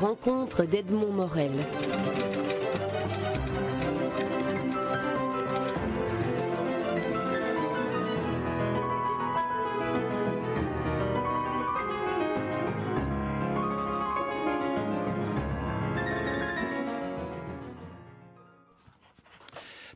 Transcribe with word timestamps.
rencontres 0.00 0.64
d'Edmond 0.64 1.12
Morel. 1.12 1.50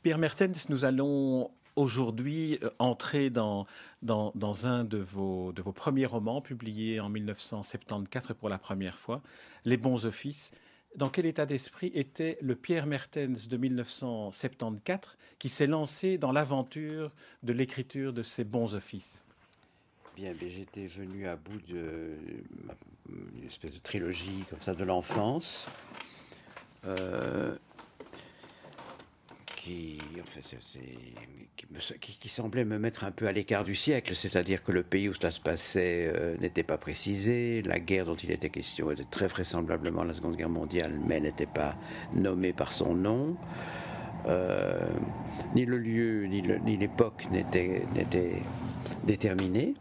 Pierre 0.03 0.19
Mertens, 0.19 0.69
nous 0.69 0.85
allons 0.85 1.51
aujourd'hui 1.77 2.59
euh, 2.63 2.71
entrer 2.79 3.31
dans, 3.31 3.67
dans, 4.03 4.67
un 4.67 4.85
de 4.85 4.99
vos, 4.99 5.53
de 5.53 5.63
vos 5.63 5.73
premiers 5.73 6.07
romans 6.07 6.41
publiés 6.41 7.01
en 7.01 7.09
1974 7.09 8.37
pour 8.39 8.49
la 8.49 8.59
première 8.59 8.99
fois, 8.99 9.23
Les 9.65 9.77
bons 9.77 10.07
offices. 10.07 10.53
Dans 10.97 11.09
quel 11.09 11.27
état 11.27 11.45
d'esprit 11.45 11.91
était 11.95 12.39
le 12.41 12.55
Pierre 12.55 12.87
Mertens 12.87 13.49
de 13.49 13.57
1974 13.57 15.17
qui 15.41 15.49
s'est 15.49 15.67
lancé 15.67 16.19
dans 16.19 16.31
l'aventure 16.31 17.11
de 17.43 17.53
l'écriture 17.53 18.13
de 18.13 18.23
ces 18.23 18.45
bons 18.45 18.77
offices? 18.77 19.25
Bien, 20.15 20.33
j'étais 20.41 20.87
venu 20.87 21.27
à 21.27 21.35
bout 21.35 21.61
d'une 21.67 22.45
espèce 23.45 23.73
de 23.73 23.81
trilogie 23.81 24.45
comme 24.49 24.61
ça 24.61 24.73
de 24.73 24.85
l'enfance. 24.85 25.67
Euh, 26.87 27.57
qui, 29.65 29.99
semblait 32.29 32.65
me 32.65 32.79
mettre 32.79 33.05
un 33.05 33.11
peu 33.11 33.27
à 33.27 33.33
l'écart 33.33 33.65
du 33.65 33.75
siècle, 33.75 34.15
c'est-à-dire 34.15 34.63
que 34.63 34.73
le 34.73 34.83
pays 34.83 35.09
où 35.09 35.15
cela 35.15 35.31
se 35.31 35.41
passait 35.41 36.11
euh, 36.15 36.37
n'était 36.39 36.63
pas 36.63 36.79
précisé, 36.79 37.63
la 37.63 37.79
guerre 37.79 38.07
dont 38.07 38.17
il 38.17 38.31
était 38.31 38.51
question 38.51 38.91
était 38.91 39.05
très 39.05 39.27
vraisemblablement 39.27 40.05
la 40.05 40.13
Seconde 40.13 40.37
Guerre 40.37 40.51
mondiale, 40.51 40.99
mais 41.07 41.21
n'était 41.21 41.47
pas 41.47 41.77
nommée 42.15 42.53
par 42.53 42.73
son 42.73 42.95
nom. 42.95 43.37
Euh, 44.27 44.81
ni 45.55 45.65
le 45.65 45.79
lieu, 45.79 46.27
ni 46.27 46.77
l'époque 46.77 47.27
n'étaient 47.31 47.83
déterminés. 49.05 49.75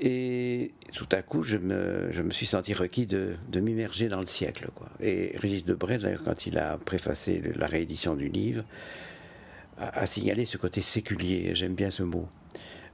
Et 0.00 0.72
tout 0.92 1.06
à 1.12 1.22
coup, 1.22 1.42
je 1.42 1.56
me, 1.58 2.10
je 2.10 2.22
me 2.22 2.30
suis 2.30 2.46
senti 2.46 2.74
requis 2.74 3.06
de, 3.06 3.34
de 3.50 3.60
m'immerger 3.60 4.08
dans 4.08 4.20
le 4.20 4.26
siècle. 4.26 4.68
Quoi. 4.74 4.88
Et 5.00 5.32
Régis 5.36 5.64
Debray, 5.64 5.98
d'ailleurs, 5.98 6.24
quand 6.24 6.46
il 6.46 6.58
a 6.58 6.76
préfacé 6.78 7.42
la 7.54 7.66
réédition 7.66 8.16
du 8.16 8.28
livre, 8.28 8.64
a, 9.78 10.06
signalé 10.06 10.44
ce 10.44 10.58
côté 10.58 10.80
séculier. 10.80 11.54
J'aime 11.54 11.74
bien 11.74 11.90
ce 11.90 12.02
mot. 12.02 12.28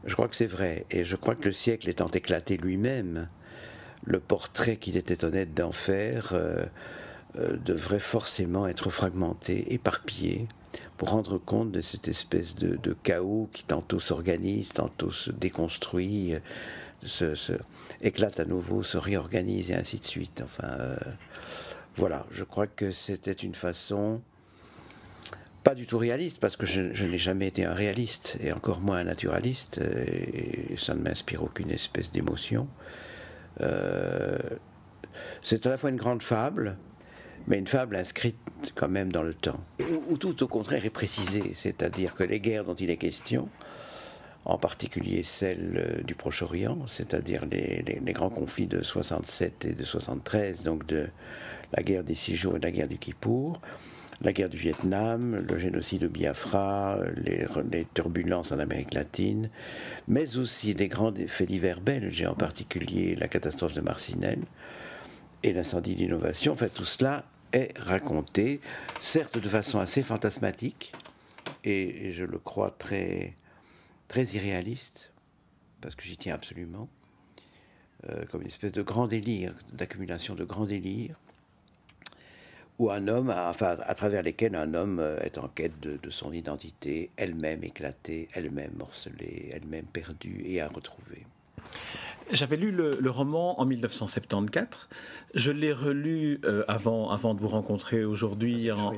Je 0.04 0.14
crois 0.14 0.28
que 0.28 0.36
c'est 0.36 0.46
vrai. 0.46 0.86
Et 0.90 1.04
je 1.04 1.16
crois 1.16 1.34
que 1.34 1.44
le 1.44 1.52
siècle 1.52 1.88
étant 1.88 2.08
éclaté 2.08 2.56
lui-même, 2.56 3.28
le 4.04 4.20
portrait 4.20 4.76
qu'il 4.76 4.96
était 4.96 5.24
honnête 5.24 5.54
d'en 5.54 5.72
faire 5.72 6.30
euh, 6.32 6.64
euh, 7.38 7.56
devrait 7.56 7.98
forcément 7.98 8.66
être 8.66 8.90
fragmenté, 8.90 9.72
éparpillé, 9.72 10.46
pour 10.96 11.10
rendre 11.10 11.38
compte 11.38 11.72
de 11.72 11.80
cette 11.80 12.08
espèce 12.08 12.56
de, 12.56 12.76
de 12.76 12.96
chaos 13.02 13.48
qui 13.52 13.64
tantôt 13.64 13.98
s'organise, 13.98 14.70
tantôt 14.70 15.10
se 15.10 15.30
déconstruit 15.30 16.34
se, 17.02 17.52
éclate 18.00 18.40
à 18.40 18.44
nouveau, 18.44 18.82
se 18.82 18.98
réorganise 18.98 19.70
et 19.70 19.74
ainsi 19.74 19.98
de 19.98 20.04
suite. 20.04 20.42
Enfin, 20.44 20.68
euh, 20.68 20.96
voilà, 21.96 22.26
je 22.30 22.44
crois 22.44 22.66
que 22.66 22.90
c'était 22.90 23.32
une 23.32 23.54
façon 23.54 24.20
pas 25.64 25.74
du 25.74 25.86
tout 25.86 25.98
réaliste, 25.98 26.40
parce 26.40 26.56
que 26.56 26.64
je, 26.64 27.04
n'ai 27.04 27.18
jamais 27.18 27.48
été 27.48 27.64
un 27.64 27.74
réaliste, 27.74 28.38
et 28.40 28.52
encore 28.54 28.80
moins 28.80 28.98
un 28.98 29.04
naturaliste, 29.04 29.78
et 29.78 30.76
ça 30.78 30.94
ne 30.94 31.00
m'inspire 31.00 31.42
aucune 31.42 31.70
espèce 31.70 32.10
d'émotion. 32.10 32.68
Euh, 33.60 34.38
c'est 35.42 35.66
à 35.66 35.70
la 35.70 35.76
fois 35.76 35.90
une 35.90 35.96
grande 35.96 36.22
fable, 36.22 36.76
mais 37.46 37.58
une 37.58 37.66
fable 37.66 37.96
inscrite 37.96 38.36
quand 38.76 38.88
même 38.88 39.12
dans 39.12 39.22
le 39.22 39.34
temps, 39.34 39.60
ou 40.08 40.16
tout 40.16 40.42
au 40.42 40.48
contraire 40.48 40.84
est 40.84 40.90
précisée, 40.90 41.50
c'est-à-dire 41.52 42.14
que 42.14 42.24
les 42.24 42.40
guerres 42.40 42.64
dont 42.64 42.74
il 42.74 42.88
est 42.88 42.96
question, 42.96 43.48
en 44.48 44.56
particulier 44.56 45.22
celle 45.22 45.76
euh, 45.76 46.02
du 46.02 46.14
Proche-Orient, 46.14 46.86
c'est-à-dire 46.86 47.44
les, 47.46 48.00
grands 48.12 48.30
conflits 48.30 48.66
de 48.66 48.82
67 48.82 49.66
et 49.66 49.72
de 49.72 49.84
73, 49.84 50.64
donc 50.64 50.86
de 50.86 51.06
la 51.76 51.82
guerre 51.82 52.02
des 52.02 52.14
six 52.14 52.34
jours 52.34 52.56
et 52.56 52.58
de 52.58 52.64
la 52.64 52.72
guerre 52.72 52.88
du 52.88 52.98
Kippour, 52.98 53.60
la 54.22 54.32
guerre 54.32 54.48
du 54.48 54.56
Vietnam, 54.56 55.44
le 55.48 55.58
génocide 55.58 56.00
de 56.02 56.08
Biafra, 56.08 56.98
les, 57.16 57.86
turbulences 57.92 58.50
en 58.50 58.58
Amérique 58.58 58.94
latine, 58.94 59.50
mais 60.08 60.38
aussi 60.38 60.74
des 60.74 60.88
grands 60.88 61.12
faits 61.26 61.48
divers 61.48 61.80
belges, 61.80 62.20
et 62.22 62.26
en 62.26 62.34
particulier 62.34 63.14
la 63.14 63.28
catastrophe 63.28 63.74
de 63.74 63.82
Marcinelle 63.82 64.40
et 65.42 65.52
l'incendie 65.52 65.94
d'innovation. 65.94 66.54
fait, 66.54 66.70
tout 66.70 66.86
cela 66.86 67.24
est 67.52 67.78
raconté, 67.78 68.60
certes 68.98 69.38
de 69.38 69.48
façon 69.48 69.78
assez 69.78 70.02
fantasmatique, 70.02 70.92
et 71.64 72.12
je 72.12 72.24
le 72.24 72.38
crois 72.38 72.70
très 72.70 73.34
très 74.08 74.24
irréaliste, 74.24 75.12
parce 75.80 75.94
que 75.94 76.02
j'y 76.02 76.16
tiens 76.16 76.34
absolument, 76.34 76.88
euh, 78.08 78.24
comme 78.26 78.40
une 78.40 78.48
espèce 78.48 78.72
de 78.72 78.82
grand 78.82 79.06
délire, 79.06 79.54
d'accumulation 79.72 80.34
de 80.34 80.44
grands 80.44 80.66
délires, 80.66 81.16
où 82.78 82.90
un 82.90 83.08
homme, 83.08 83.30
à 83.30 83.94
travers 83.94 84.22
lesquels 84.22 84.54
un 84.54 84.72
homme 84.74 85.00
euh, 85.00 85.18
est 85.20 85.38
en 85.38 85.48
quête 85.48 85.78
de, 85.80 85.96
de 85.96 86.10
son 86.10 86.32
identité, 86.32 87.10
elle-même 87.16 87.64
éclatée, 87.64 88.28
elle-même 88.34 88.72
morcelée, 88.76 89.50
elle-même 89.52 89.86
perdue 89.86 90.42
et 90.44 90.60
à 90.60 90.68
retrouver. 90.68 91.26
J'avais 92.30 92.56
lu 92.56 92.70
le, 92.70 93.10
roman 93.10 93.58
en 93.58 93.64
1974. 93.64 94.88
Je 95.34 95.50
l'ai 95.50 95.72
relu 95.72 96.40
euh, 96.44 96.62
avant, 96.68 97.10
avant 97.10 97.32
de 97.32 97.40
vous 97.40 97.48
rencontrer 97.48 98.04
aujourd'hui 98.04 98.70
en, 98.70 98.92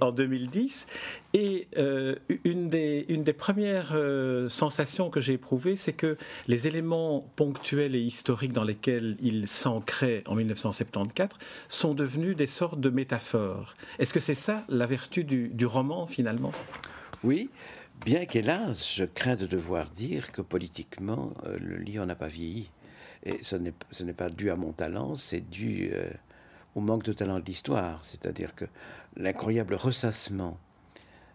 en, 0.00 0.12
2010. 0.12 0.86
Et 1.32 1.68
euh, 1.78 2.16
une, 2.44 2.68
des, 2.68 3.06
une 3.08 3.24
des 3.24 3.32
premières 3.32 3.92
euh, 3.94 4.50
sensations 4.50 5.08
que 5.08 5.20
j'ai 5.20 5.34
éprouvées, 5.34 5.74
c'est 5.74 5.94
que 5.94 6.18
les 6.48 6.66
éléments 6.66 7.24
ponctuels 7.36 7.94
et 7.94 8.00
historiques 8.00 8.52
dans 8.52 8.64
lesquels 8.64 9.16
il 9.20 9.46
s'ancrait 9.48 10.22
en 10.26 10.34
1974 10.34 11.38
sont 11.68 11.94
devenus 11.94 12.36
des 12.36 12.46
sortes 12.46 12.80
de 12.80 12.90
métaphores. 12.90 13.74
Est-ce 13.98 14.12
que 14.12 14.20
c'est 14.20 14.34
ça 14.34 14.64
la 14.68 14.84
vertu 14.84 15.24
du, 15.24 15.48
du 15.48 15.64
roman 15.64 16.06
finalement? 16.06 16.52
Oui. 17.24 17.48
Bien 18.04 18.24
qu'hélas, 18.26 18.94
je 18.96 19.04
crains 19.04 19.36
de 19.36 19.46
devoir 19.46 19.88
dire 19.90 20.32
que 20.32 20.42
politiquement, 20.42 21.32
euh, 21.46 21.56
le 21.60 21.76
livre 21.76 22.04
n'a 22.04 22.16
pas 22.16 22.26
vieilli. 22.26 22.68
Et 23.24 23.38
ce 23.42 23.54
n'est 23.54 24.12
pas 24.12 24.28
dû 24.28 24.50
à 24.50 24.56
mon 24.56 24.72
talent, 24.72 25.14
c'est 25.14 25.48
dû 25.48 25.90
euh, 25.92 26.10
au 26.74 26.80
manque 26.80 27.04
de 27.04 27.12
talent 27.12 27.38
de 27.38 27.44
l'histoire. 27.44 28.02
C'est-à-dire 28.02 28.56
que 28.56 28.64
l'incroyable 29.16 29.76
ressassement 29.76 30.58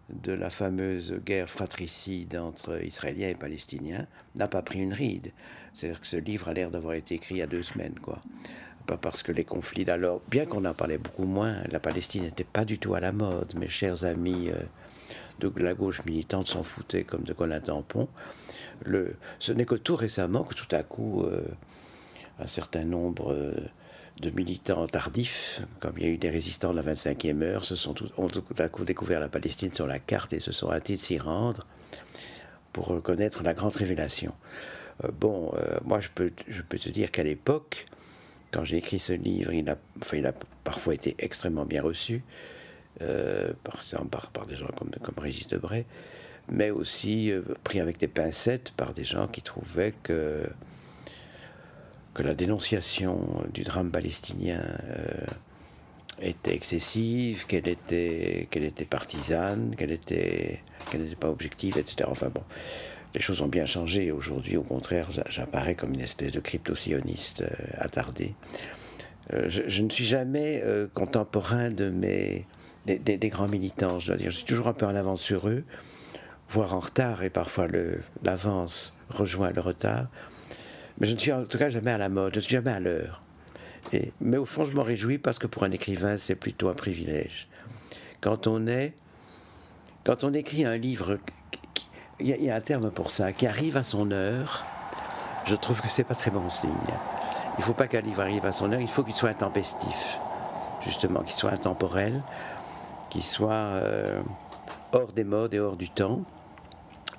de 0.09 0.33
la 0.33 0.50
fameuse 0.50 1.13
guerre 1.25 1.47
fratricide 1.47 2.35
entre 2.35 2.83
Israéliens 2.83 3.29
et 3.29 3.35
Palestiniens 3.35 4.06
n'a 4.35 4.50
pas 4.50 4.61
pris 4.61 4.79
une 4.79 4.94
ride. 4.94 5.31
C'est-à-dire 5.73 6.01
que 6.01 6.07
ce 6.07 6.17
livre 6.17 6.50
a 6.50 6.53
l'air 6.53 6.69
d'avoir 6.69 6.95
été 6.95 7.16
écrit 7.16 7.35
il 7.35 7.38
y 7.38 7.41
a 7.41 7.47
deux 7.47 7.63
semaines, 7.63 7.97
quoi. 8.01 8.22
Pas 8.88 8.97
parce 8.97 9.23
que 9.23 9.31
les 9.31 9.45
conflits 9.45 9.85
d'alors, 9.85 10.22
bien 10.29 10.45
qu'on 10.45 10.66
en 10.66 10.73
parlait 10.73 10.97
beaucoup 10.97 11.25
moins, 11.25 11.61
la 11.72 11.79
Palestine 11.79 12.23
n'était 12.23 12.44
pas 12.44 12.66
du 12.66 12.77
tout 12.77 12.94
à 12.94 13.00
la 13.00 13.13
mode, 13.13 13.56
mes 13.56 13.69
chers 13.69 14.03
amis. 14.03 14.50
Euh, 14.50 14.63
de 15.39 15.51
la 15.61 15.73
gauche 15.73 16.03
militante 16.05 16.47
s'en 16.47 16.63
foutait 16.63 17.03
comme 17.03 17.23
de 17.23 17.33
Colin 17.33 17.59
Tampon. 17.59 18.07
Le, 18.83 19.15
ce 19.39 19.51
n'est 19.51 19.65
que 19.65 19.75
tout 19.75 19.95
récemment 19.95 20.43
que 20.43 20.53
tout 20.53 20.73
à 20.75 20.83
coup, 20.83 21.23
euh, 21.23 21.43
un 22.39 22.47
certain 22.47 22.83
nombre 22.83 23.33
euh, 23.33 23.53
de 24.21 24.29
militants 24.29 24.87
tardifs, 24.87 25.61
comme 25.79 25.93
il 25.97 26.03
y 26.03 26.05
a 26.07 26.09
eu 26.09 26.17
des 26.17 26.29
résistants 26.29 26.71
de 26.71 26.79
la 26.79 26.93
25e 26.93 27.41
heure, 27.41 27.65
se 27.65 27.75
sont 27.75 27.93
tout, 27.93 28.09
ont 28.17 28.27
tout 28.27 28.43
à 28.57 28.69
coup 28.69 28.83
découvert 28.83 29.19
la 29.19 29.29
Palestine 29.29 29.73
sur 29.73 29.87
la 29.87 29.99
carte 29.99 30.33
et 30.33 30.39
se 30.39 30.51
sont 30.51 30.71
hâtés 30.71 30.95
de 30.95 31.00
s'y 31.00 31.17
rendre 31.17 31.65
pour 32.73 32.88
reconnaître 32.88 33.44
la 33.44 33.53
grande 33.53 33.75
révélation. 33.75 34.33
Euh, 35.03 35.09
bon, 35.19 35.51
moi 35.83 36.00
je 36.00 36.09
peux, 36.13 36.31
je 36.47 36.62
peux 36.62 36.77
te 36.77 36.89
dire 36.89 37.12
qu'à 37.12 37.23
l'époque, 37.23 37.88
quand 38.51 38.63
j'ai 38.63 38.77
écrit 38.77 39.00
ce 39.00 39.13
livre, 39.13 39.53
il 39.53 39.69
a, 39.69 39.77
enfin, 40.01 40.17
il 40.17 40.25
a 40.25 40.33
parfois 40.63 40.94
été 40.94 41.15
extrêmement 41.19 41.65
bien 41.65 41.81
reçu. 41.81 42.23
Euh, 43.01 43.51
par 43.63 43.77
exemple 43.77 44.17
par, 44.33 44.47
des 44.47 44.55
gens 44.55 44.67
comme, 44.75 44.89
comme 44.89 45.23
Régis 45.23 45.47
Debray, 45.47 45.85
mais 46.49 46.71
aussi 46.71 47.31
euh, 47.31 47.44
pris 47.63 47.79
avec 47.79 47.99
des 47.99 48.07
pincettes 48.07 48.71
par 48.71 48.94
des 48.94 49.03
gens 49.03 49.27
qui 49.27 49.44
trouvaient 49.44 49.94
que, 50.01 50.44
que 52.15 52.23
la 52.23 52.33
dénonciation 52.33 53.44
du 53.53 53.61
drame 53.61 53.91
palestinien 53.91 54.61
euh, 54.89 55.25
était 56.23 56.55
excessive, 56.55 57.45
qu'elle 57.45 57.67
était, 57.67 58.47
qu'elle 58.49 58.63
était 58.63 58.85
partisane, 58.85 59.75
qu'elle 59.75 59.91
était, 59.91 60.63
qu'elle 60.89 61.01
n'était 61.01 61.15
pas 61.15 61.29
objective, 61.29 61.77
etc. 61.77 62.09
Enfin 62.09 62.29
bon, 62.29 62.43
les 63.13 63.21
choses 63.21 63.41
ont 63.41 63.47
bien 63.47 63.67
changé. 63.67 64.11
Aujourd'hui, 64.11 64.57
au 64.57 64.63
contraire, 64.63 65.09
j'apparais 65.29 65.75
comme 65.75 65.93
une 65.93 66.01
espèce 66.01 66.31
de 66.31 66.39
crypto-sioniste 66.39 67.43
attardé. 67.77 68.33
Je, 69.29 69.83
ne 69.83 69.89
suis 69.89 70.05
jamais 70.05 70.63
contemporain 70.93 71.69
de 71.69 71.89
mes, 71.89 72.45
des, 72.95 73.30
grands 73.30 73.48
militants, 73.48 74.00
je 74.00 74.07
dois 74.07 74.16
dire. 74.16 74.31
Je 74.31 74.38
suis 74.38 74.45
toujours 74.45 74.68
un 74.68 74.74
peu 74.74 74.86
en 74.86 74.95
avance 74.95 75.22
sur 75.22 75.48
eux, 75.50 75.63
voire 76.50 76.74
en 76.74 76.80
retard, 76.80 77.24
et 77.24 77.30
parfois 77.30 77.68
l'avance 78.24 78.95
rejoint 79.10 79.51
le 79.51 79.62
retard. 79.62 80.07
Mais 81.00 81.07
je 81.07 81.13
ne 81.13 81.18
suis 81.18 81.31
en 81.31 81.45
tout 81.45 81.57
cas 81.57 81.69
jamais 81.69 81.92
à 81.92 81.98
la 81.98 82.10
mode, 82.10 82.34
je 82.34 82.39
ne 82.39 82.44
suis 82.44 82.54
jamais 82.54 82.72
à 82.72 82.80
l'heure. 82.80 83.22
Mais 84.19 84.38
au 84.38 84.45
fond, 84.45 84.66
je 84.66 84.74
m'en 84.74 84.84
réjouis 84.84 85.18
parce 85.18 85.39
que 85.39 85.48
pour 85.48 85.63
un 85.63 85.72
écrivain, 85.72 86.18
c'est 86.18 86.36
plutôt 86.36 86.69
un 86.69 86.74
privilège. 86.74 87.48
Quand 88.22 88.48
on 88.48 88.68
est, 88.68 88.94
quand 90.04 90.24
on 90.24 90.34
écrit 90.34 90.66
un 90.66 90.78
livre, 90.78 91.19
il 92.19 92.28
y, 92.28 92.50
a 92.50 92.56
un 92.56 92.62
terme 92.62 92.89
pour 92.89 93.12
ça, 93.12 93.31
qui 93.31 93.45
arrive 93.45 93.78
à 93.78 93.84
son 93.84 94.12
heure, 94.12 94.66
je 95.45 95.56
trouve 95.56 95.81
que 95.81 95.88
c'est 95.88 96.04
pas 96.04 96.16
très 96.16 96.31
bon 96.31 96.50
signe. 96.50 96.72
Il 97.57 97.60
ne 97.60 97.63
faut 97.63 97.74
pas 97.74 97.88
qu'un 97.88 98.01
livre 98.01 98.22
arrive 98.22 98.45
à 98.45 98.51
son 98.51 98.72
heure, 98.72 98.81
il 98.81 98.88
faut 98.88 99.04
qu'il 99.04 99.13
soit 99.13 99.30
intempestif, 99.30 100.19
justement, 100.81 101.22
qu'il 101.22 101.36
soit 101.36 101.51
intemporel, 101.51 102.24
qu'il 103.09 103.24
soit 103.24 103.51
euh, 103.51 104.21
hors 104.92 105.12
des 105.13 105.24
modes 105.24 105.54
et 105.54 105.59
hors 105.59 105.77
du 105.77 105.89
temps, 105.89 106.24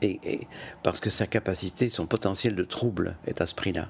et, 0.01 0.47
parce 0.83 1.01
que 1.01 1.11
sa 1.11 1.27
capacité, 1.27 1.89
son 1.89 2.07
potentiel 2.07 2.55
de 2.55 2.65
trouble 2.65 3.17
est 3.27 3.41
à 3.41 3.47
ce 3.47 3.55
prix-là. 3.55 3.89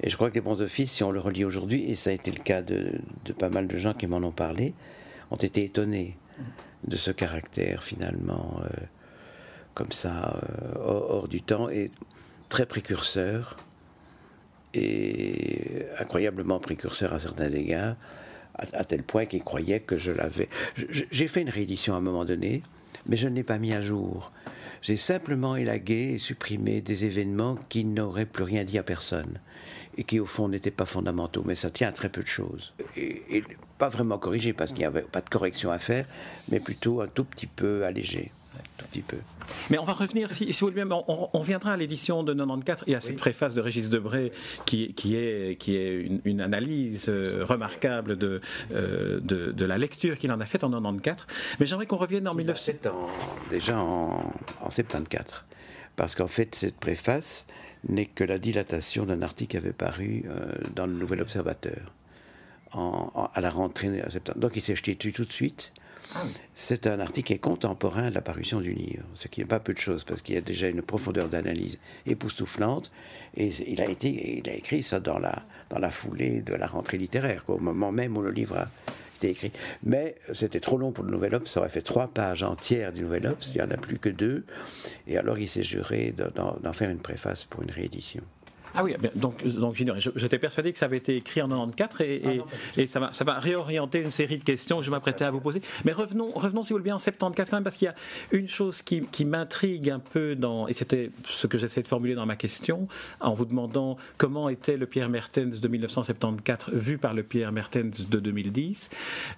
Et 0.00 0.10
je 0.10 0.16
crois 0.16 0.30
que 0.30 0.34
les 0.34 0.40
bons 0.40 0.60
offices, 0.60 0.92
si 0.92 1.02
on 1.02 1.10
le 1.10 1.20
relit 1.20 1.44
aujourd'hui, 1.44 1.90
et 1.90 1.94
ça 1.94 2.10
a 2.10 2.12
été 2.12 2.30
le 2.30 2.42
cas 2.42 2.62
de, 2.62 3.00
pas 3.38 3.48
mal 3.48 3.66
de 3.66 3.76
gens 3.78 3.94
qui 3.94 4.06
m'en 4.06 4.18
ont 4.18 4.32
parlé, 4.32 4.74
ont 5.30 5.36
été 5.36 5.64
étonnés 5.64 6.16
de 6.84 6.96
ce 6.96 7.10
caractère 7.10 7.82
finalement 7.82 8.60
euh, 8.62 8.68
comme 9.74 9.92
ça, 9.92 10.38
euh, 10.42 10.78
hors, 10.78 11.28
du 11.28 11.42
temps, 11.42 11.68
et 11.68 11.90
très 12.48 12.66
précurseur, 12.66 13.56
et 14.74 15.86
incroyablement 15.98 16.58
précurseur 16.58 17.12
à 17.12 17.18
certains 17.18 17.50
égards, 17.50 17.96
à, 18.58 18.84
tel 18.84 19.02
point 19.02 19.26
qu'ils 19.26 19.42
croyaient 19.42 19.80
que 19.80 19.96
je 19.96 20.12
l'avais. 20.12 20.48
J'ai 20.76 21.28
fait 21.28 21.42
une 21.42 21.50
réédition 21.50 21.94
à 21.94 21.98
un 21.98 22.00
moment 22.00 22.24
donné, 22.24 22.62
mais 23.06 23.16
je 23.16 23.28
ne 23.28 23.34
l'ai 23.34 23.42
pas 23.42 23.58
mis 23.58 23.72
à 23.72 23.80
jour. 23.80 24.32
J'ai 24.82 24.96
simplement 24.96 25.56
élagué 25.56 26.12
et 26.14 26.18
supprimé 26.18 26.80
des 26.80 27.04
événements 27.04 27.58
qui 27.68 27.84
n'auraient 27.84 28.26
plus 28.26 28.44
rien 28.44 28.64
dit 28.64 28.78
à 28.78 28.82
personne 28.82 29.40
et 29.98 30.04
qui 30.04 30.20
au 30.20 30.26
fond 30.26 30.48
n'étaient 30.48 30.70
pas 30.70 30.84
fondamentaux, 30.84 31.42
mais 31.44 31.54
ça 31.54 31.70
tient 31.70 31.88
à 31.88 31.92
très 31.92 32.08
peu 32.08 32.22
de 32.22 32.26
choses. 32.26 32.74
Et, 32.96 33.42
pas 33.78 33.88
vraiment 33.90 34.16
corrigé 34.16 34.54
parce 34.54 34.70
qu'il 34.70 34.80
n'y 34.80 34.86
avait 34.86 35.02
pas 35.02 35.20
de 35.20 35.28
correction 35.28 35.70
à 35.70 35.78
faire, 35.78 36.06
mais 36.50 36.60
plutôt 36.60 37.02
un 37.02 37.08
tout 37.08 37.24
petit 37.24 37.46
peu 37.46 37.84
allégé. 37.84 38.30
Tout 38.76 38.86
petit 38.86 39.02
peu. 39.02 39.16
Mais 39.70 39.78
on 39.78 39.84
va 39.84 39.92
revenir, 39.92 40.30
si, 40.30 40.50
vous 40.50 40.58
voulez 40.58 40.84
bien, 40.84 40.88
on, 40.90 41.28
on, 41.32 41.40
viendra 41.40 41.72
à 41.72 41.76
l'édition 41.76 42.22
de 42.22 42.32
94 42.32 42.84
et 42.88 42.94
à 42.94 43.00
cette 43.00 43.16
préface 43.16 43.54
de 43.54 43.60
Régis 43.60 43.88
Debray 43.88 44.32
qui, 44.64 44.94
qui 44.94 45.16
est, 45.16 45.56
qui 45.60 45.76
est 45.76 46.08
une, 46.24 46.40
analyse 46.40 47.06
euh, 47.08 47.44
remarquable 47.44 48.16
de, 48.16 48.40
euh, 48.72 49.20
de, 49.20 49.52
de, 49.52 49.64
la 49.64 49.78
lecture 49.78 50.18
qu'il 50.18 50.30
en 50.32 50.40
a 50.40 50.46
faite 50.46 50.64
en 50.64 50.70
94. 50.70 51.26
Mais 51.60 51.66
j'aimerais 51.66 51.86
qu'on 51.86 51.96
revienne 51.96 52.28
en 52.28 52.34
1900. 52.34 52.72
déjà 53.50 53.78
en, 53.78 54.32
en 54.60 54.70
74. 54.70 55.44
Parce 55.96 56.14
qu'en 56.14 56.26
fait, 56.26 56.54
cette 56.54 56.76
préface, 56.76 57.46
n'est 57.88 58.06
que 58.06 58.24
la 58.24 58.38
dilatation 58.38 59.04
d'un 59.04 59.22
article 59.22 59.52
qui 59.52 59.56
avait 59.56 59.72
paru 59.72 60.24
euh, 60.26 60.52
dans 60.74 60.86
le 60.86 60.92
Nouvel 60.92 61.22
Observateur 61.22 61.92
à 62.72 63.40
la 63.40 63.48
rentrée. 63.48 64.02
Donc 64.34 64.52
il 64.56 64.60
s'est 64.60 64.76
jeté 64.76 64.94
dessus 64.94 65.12
tout 65.12 65.24
de 65.24 65.32
suite. 65.32 65.72
Ah 66.14 66.24
C'est 66.54 66.86
un 66.86 67.00
article 67.00 67.26
qui 67.26 67.32
est 67.34 67.38
contemporain 67.38 68.10
de 68.10 68.14
la 68.14 68.20
parution 68.20 68.60
du 68.60 68.72
livre, 68.72 69.04
ce 69.14 69.28
qui 69.28 69.40
n'est 69.40 69.46
pas 69.46 69.60
peu 69.60 69.72
de 69.72 69.78
choses, 69.78 70.04
parce 70.04 70.22
qu'il 70.22 70.34
y 70.34 70.38
a 70.38 70.42
déjà 70.42 70.68
une 70.68 70.82
profondeur 70.82 71.28
d'analyse 71.28 71.78
époustouflante, 72.06 72.90
et 73.36 73.48
il 73.66 73.80
a, 73.80 73.88
été, 73.88 74.38
il 74.38 74.48
a 74.48 74.54
écrit 74.54 74.82
ça 74.82 75.00
dans 75.00 75.18
la, 75.18 75.90
foulée 75.90 76.40
de 76.40 76.54
la 76.54 76.66
rentrée 76.66 76.98
littéraire, 76.98 77.44
au 77.48 77.58
moment 77.58 77.92
même 77.92 78.16
où 78.16 78.22
le 78.22 78.30
livre 78.30 78.56
a 78.56 78.68
été 79.16 79.30
écrit. 79.30 79.52
Mais 79.82 80.16
c'était 80.32 80.60
trop 80.60 80.78
long 80.78 80.92
pour 80.92 81.04
le 81.04 81.10
Nouvel 81.10 81.34
Obs, 81.34 81.48
ça 81.48 81.60
aurait 81.60 81.68
fait 81.68 81.82
trois 81.82 82.08
pages 82.08 82.42
entières 82.42 82.92
du 82.92 83.02
Nouvel 83.02 83.26
Obs, 83.26 83.48
il 83.48 83.56
n'y 83.56 83.62
en 83.62 83.70
a 83.70 83.76
plus 83.76 83.98
que 83.98 84.08
deux, 84.08 84.44
et 85.06 85.18
alors 85.18 85.38
il 85.38 85.48
s'est 85.48 85.64
juré 85.64 86.14
d'en 86.34 86.72
faire 86.72 86.90
une 86.90 87.00
préface 87.00 87.44
pour 87.44 87.62
une 87.62 87.70
réédition. 87.70 88.22
Ah 88.76 88.84
oui, 88.84 88.94
donc, 89.14 89.44
donc 89.46 89.74
j'étais 89.74 90.38
persuadé 90.38 90.72
que 90.72 90.78
ça 90.78 90.86
avait 90.86 90.98
été 90.98 91.16
écrit 91.16 91.40
en 91.40 91.48
94 91.48 92.00
et, 92.02 92.22
ah 92.24 92.44
et, 92.76 92.86
ça, 92.86 93.00
va, 93.00 93.12
ça 93.12 93.24
va 93.24 93.38
réorienter 93.38 94.02
une 94.02 94.10
série 94.10 94.38
de 94.38 94.44
questions 94.44 94.78
que 94.78 94.84
je 94.84 94.90
m'apprêtais 94.90 95.24
à 95.24 95.30
vous 95.30 95.40
poser. 95.40 95.62
Mais 95.84 95.92
revenons, 95.92 96.30
revenons 96.34 96.62
si 96.62 96.72
vous 96.72 96.78
le 96.78 96.84
bien 96.84 96.96
en 96.96 96.98
74 96.98 97.48
quand 97.48 97.56
même, 97.56 97.64
parce 97.64 97.76
qu'il 97.76 97.86
y 97.86 97.88
a 97.88 97.94
une 98.32 98.48
chose 98.48 98.82
qui, 98.82 99.06
qui 99.06 99.24
m'intrigue 99.24 99.90
un 99.90 99.98
peu 99.98 100.34
dans, 100.34 100.68
et 100.68 100.72
c'était 100.72 101.10
ce 101.26 101.46
que 101.46 101.58
j'essaie 101.58 101.82
de 101.82 101.88
formuler 101.88 102.14
dans 102.14 102.26
ma 102.26 102.36
question, 102.36 102.88
en 103.20 103.34
vous 103.34 103.46
demandant 103.46 103.96
comment 104.18 104.48
était 104.48 104.76
le 104.76 104.86
Pierre 104.86 105.08
Mertens 105.08 105.60
de 105.60 105.68
1974 105.68 106.74
vu 106.74 106.98
par 106.98 107.14
le 107.14 107.22
Pierre 107.22 107.52
Mertens 107.52 108.06
de 108.08 108.20
2010, 108.20 108.90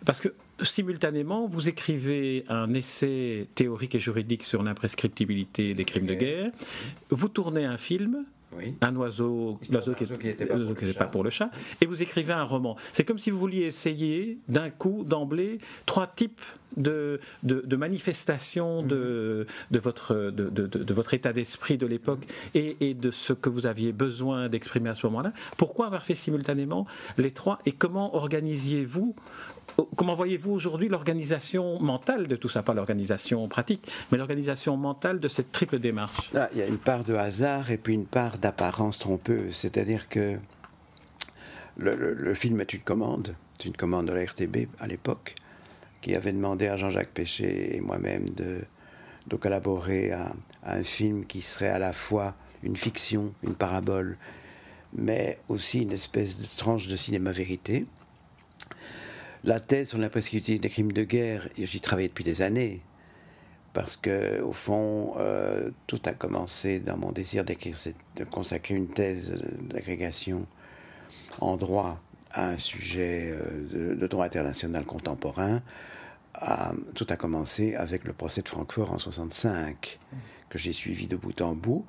parce 0.05 0.21
que 0.21 0.35
simultanément, 0.61 1.47
vous 1.47 1.69
écrivez 1.69 2.45
un 2.49 2.75
essai 2.75 3.49
théorique 3.55 3.95
et 3.95 4.01
juridique 4.01 4.43
sur 4.43 4.63
l'imprescriptibilité 4.63 5.75
des 5.75 5.85
crimes 5.85 6.07
de 6.07 6.15
guerre, 6.15 6.51
vous 7.11 7.29
tournez 7.29 7.65
un 7.65 7.77
film, 7.77 8.25
un 8.81 8.97
oiseau, 8.97 9.59
l'oiseau 9.71 9.95
qui 9.95 10.05
n'était 10.05 10.95
pas, 10.95 11.07
pour 11.07 11.23
le 11.23 11.31
chat, 11.31 11.51
et 11.81 11.87
vous 11.87 12.03
écrivez 12.03 12.33
un 12.33 12.45
roman. 12.45 12.77
C'est 12.93 13.05
comme 13.05 13.19
si 13.19 13.31
vous 13.31 13.39
vouliez 13.39 13.63
essayer 13.63 14.39
d'un 14.49 14.71
coup, 14.71 15.05
d'emblée, 15.07 15.59
trois 15.87 16.07
types 16.07 16.41
de, 16.77 17.21
de, 17.43 17.77
manifestations 17.77 18.83
de, 18.83 19.47
de, 19.71 19.79
votre, 19.79 20.31
de, 20.31 20.95
votre 20.95 21.15
état 21.15 21.33
d'esprit 21.33 21.79
de 21.79 21.87
l'époque 21.87 22.27
et, 22.55 22.77
et, 22.81 22.95
de 22.95 23.11
ce 23.11 23.33
que 23.33 23.49
vous 23.49 23.67
aviez 23.67 23.93
besoin 23.93 24.49
d'exprimer 24.49 24.91
à 24.91 24.95
ce 24.95 25.07
moment-là. 25.07 25.33
Pourquoi 25.57 25.87
avoir 25.87 26.05
fait 26.05 26.15
simultanément 26.15 26.87
les 27.17 27.31
trois 27.31 27.59
et 27.67 27.73
comment 27.73 28.15
organisiez-vous 28.15 29.15
Comment 29.97 30.15
voyez-vous 30.15 30.53
aujourd'hui 30.53 30.89
l'organisation 30.89 31.81
mentale 31.81 32.27
de 32.27 32.35
tout 32.35 32.49
ça? 32.49 32.63
Pas 32.63 32.75
l'organisation 32.75 33.47
pratique, 33.47 33.89
mais 34.11 34.19
l'organisation 34.19 34.77
mentale 34.77 35.21
de 35.21 35.29
cette 35.29 35.53
triple 35.53 35.79
démarche? 35.79 36.31
Ah, 36.35 36.49
il 36.53 36.59
y 36.59 36.63
a 36.63 36.67
une 36.67 36.79
part 36.79 37.05
de 37.05 37.15
hasard 37.15 37.71
et 37.71 37.79
puis 37.79 37.95
une 37.95 38.07
part 38.07 38.39
d'apparence 38.39 38.99
trompeuse. 38.99 39.55
C'est-à-dire 39.55 40.09
que 40.09 40.39
le, 41.77 42.35
film 42.35 42.61
est 42.61 42.73
une 42.73 42.81
commande. 42.81 43.37
C'est 43.57 43.67
une 43.67 43.77
commande 43.77 44.07
de 44.07 44.13
la 44.13 44.25
RTB 44.25 44.69
à 44.81 44.87
l'époque, 44.89 45.37
qui 46.01 46.15
avait 46.15 46.33
demandé 46.33 46.67
à 46.67 46.77
Jean-Jacques 46.77 47.13
Péché 47.13 47.77
et 47.77 47.81
moi-même 47.81 48.29
de, 48.31 48.63
de 49.29 49.37
collaborer 49.37 50.11
à, 50.11 50.33
un 50.65 50.83
film 50.83 51.25
qui 51.25 51.41
serait 51.41 51.69
à 51.69 51.79
la 51.79 51.93
fois 51.93 52.35
une 52.63 52.77
fiction, 52.77 53.33
une 53.45 53.55
parabole, 53.55 54.19
mais 54.93 55.39
aussi 55.49 55.83
une 55.83 55.93
espèce 55.93 56.41
de 56.41 56.47
tranche 56.57 56.89
de 56.89 56.97
cinéma 56.97 57.31
vérité. 57.31 57.87
La 59.45 59.61
thèse 59.61 59.91
sur 59.91 59.99
l'imprescriptibilité 59.99 60.69
des 60.69 60.73
crimes 60.73 60.93
de 60.93 61.05
guerre, 61.05 61.49
j'y 61.57 61.81
travaille 61.81 62.09
depuis 62.09 62.25
des 62.25 62.43
années, 62.43 62.81
parce 63.73 63.97
que 63.97 64.41
au 64.41 64.53
fond, 64.53 65.15
euh, 65.19 65.71
tout 65.87 66.01
a 66.07 66.13
commencé 66.13 66.81
dans 66.81 66.97
mon 66.97 67.13
désir 67.13 67.45
d'écrire, 67.45 67.77
de 68.17 68.25
consacrer 68.25 68.75
une 68.75 68.89
thèse 68.89 69.35
d'agrégation 69.63 70.47
en 71.41 71.57
droit 71.57 72.01
à 72.33 72.49
un 72.49 72.59
sujet 72.59 73.33
euh, 73.33 73.95
de, 73.95 74.07
droit 74.07 74.25
international 74.25 74.85
contemporain. 74.85 75.63
tout 76.95 77.07
a 77.09 77.17
commencé 77.17 77.75
avec 77.75 78.05
le 78.05 78.13
procès 78.13 78.43
de 78.43 78.49
Francfort 78.49 78.93
en 78.93 78.99
65, 78.99 79.99
que 80.49 80.59
j'ai 80.59 80.73
suivi 80.73 81.07
de 81.07 81.17
bout 81.17 81.41
en 81.41 81.55
bout 81.55 81.87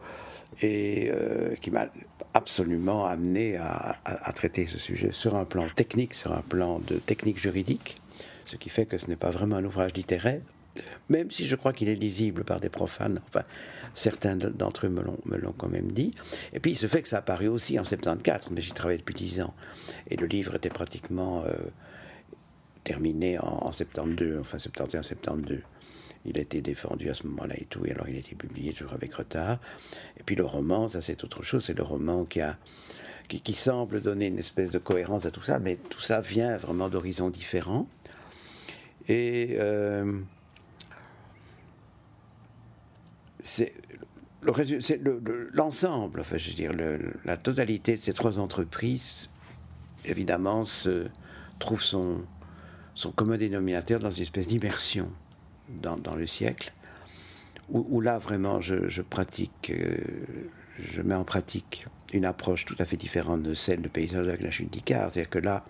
et 0.61 1.09
euh, 1.11 1.55
qui 1.55 1.71
m'a 1.71 1.87
absolument 2.33 3.05
amené 3.05 3.57
à, 3.57 4.31
traiter 4.33 4.65
ce 4.65 4.77
sujet 4.77 5.11
sur 5.11 5.35
un 5.35 5.45
plan 5.45 5.67
technique, 5.69 6.13
sur 6.13 6.31
un 6.31 6.41
plan 6.41 6.79
de 6.79 6.95
technique 6.95 7.37
juridique, 7.37 7.95
ce 8.45 8.55
qui 8.55 8.69
fait 8.69 8.85
que 8.85 8.97
ce 8.97 9.07
n'est 9.07 9.15
pas 9.15 9.31
vraiment 9.31 9.55
un 9.57 9.65
ouvrage 9.65 9.93
littéraire, 9.93 10.41
même 11.09 11.31
si 11.31 11.45
je 11.45 11.55
crois 11.55 11.73
qu'il 11.73 11.89
est 11.89 11.95
lisible 11.95 12.43
par 12.43 12.59
des 12.59 12.69
profanes. 12.69 13.19
Enfin, 13.27 13.43
certains 13.93 14.35
d'entre 14.35 14.85
eux 14.85 14.89
me 14.89 15.37
l'ont 15.37 15.53
quand 15.57 15.67
même 15.67 15.91
dit. 15.91 16.13
Et 16.53 16.59
puis 16.59 16.71
il 16.71 16.77
se 16.77 16.87
fait 16.87 17.01
que 17.01 17.09
ça 17.09 17.17
a 17.17 17.21
paru 17.21 17.47
aussi 17.47 17.79
en 17.79 17.83
74, 17.83 18.49
mais 18.51 18.61
j'y 18.61 18.71
travaillé 18.71 18.99
depuis 18.99 19.15
10 19.15 19.41
ans. 19.41 19.53
Et 20.09 20.15
le 20.15 20.27
livre 20.27 20.55
était 20.55 20.69
pratiquement 20.69 21.43
euh, 21.45 21.53
terminé 22.83 23.39
en, 23.39 23.65
en 23.65 23.71
72, 23.71 24.39
enfin 24.39 24.59
71, 24.59 25.05
72. 25.05 25.59
Il 26.25 26.37
a 26.37 26.41
été 26.41 26.61
défendu 26.61 27.09
à 27.09 27.13
ce 27.13 27.25
moment-là 27.27 27.55
et 27.57 27.65
tout, 27.65 27.85
et 27.85 27.91
alors 27.91 28.09
il 28.09 28.15
a 28.15 28.19
été 28.19 28.35
publié 28.35 28.73
toujours 28.73 28.93
avec 28.93 29.13
retard. 29.13 29.59
Et 30.19 30.23
puis 30.23 30.35
le 30.35 30.45
roman, 30.45 30.87
ça 30.87 31.01
c'est 31.01 31.23
autre 31.23 31.43
chose, 31.43 31.65
c'est 31.65 31.77
le 31.77 31.83
roman 31.83 32.25
qui 32.25 32.41
a 32.41 32.57
qui, 33.37 33.53
semble 33.53 34.01
donner 34.01 34.25
une 34.25 34.39
espèce 34.39 34.71
de 34.71 34.79
cohérence 34.79 35.25
à 35.25 35.31
tout 35.31 35.41
ça, 35.41 35.59
mais 35.59 35.75
tout 35.75 35.99
ça 35.99 36.19
vient 36.19 36.57
vraiment 36.57 36.89
d'horizons 36.89 37.29
différents. 37.29 37.87
Et 39.07 39.55
euh, 39.59 40.19
c'est 43.39 43.73
l'ensemble, 45.53 46.21
enfin 46.21 46.37
je 46.37 46.49
veux 46.49 46.55
dire, 46.55 46.71
la 47.25 47.37
totalité 47.37 47.95
de 47.95 48.01
ces 48.01 48.13
trois 48.13 48.39
entreprises, 48.39 49.29
évidemment, 50.05 50.63
se 50.63 51.07
trouve 51.59 51.83
son, 51.83 52.23
son 52.95 53.11
commun 53.11 53.37
dénominateur 53.37 53.99
dans 53.99 54.09
une 54.09 54.23
espèce 54.23 54.47
d'immersion 54.47 55.11
dans, 55.81 56.15
le 56.15 56.25
siècle, 56.25 56.73
où, 57.69 58.01
là 58.01 58.17
vraiment 58.17 58.61
je, 58.61 59.01
pratique, 59.01 59.71
euh, 59.71 59.97
je 60.79 61.01
mets 61.01 61.15
en 61.15 61.23
pratique 61.23 61.85
une 62.13 62.25
approche 62.25 62.65
tout 62.65 62.75
à 62.79 62.85
fait 62.85 62.97
différente 62.97 63.43
de 63.43 63.53
celle 63.53 63.81
de 63.81 63.87
Paysage 63.87 64.27
avec 64.27 64.41
la 64.41 64.49
chute 64.49 64.71
d'Icare. 64.71 65.11
C'est-à-dire 65.11 65.29
que 65.29 65.39
là, 65.39 65.63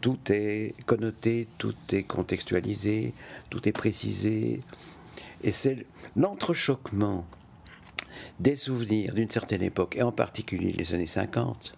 tout 0.00 0.18
est 0.30 0.74
connoté, 0.86 1.48
tout 1.58 1.74
est 1.92 2.02
contextualisé, 2.02 3.12
tout 3.50 3.68
est 3.68 3.72
précisé. 3.72 4.62
Et 5.42 5.50
c'est 5.50 5.86
l'entrechoquement 6.16 7.26
des 8.40 8.56
souvenirs 8.56 9.14
d'une 9.14 9.30
certaine 9.30 9.62
époque, 9.62 9.96
et 9.96 10.02
en 10.02 10.12
particulier 10.12 10.72
les 10.72 10.94
années 10.94 11.06
50, 11.06 11.72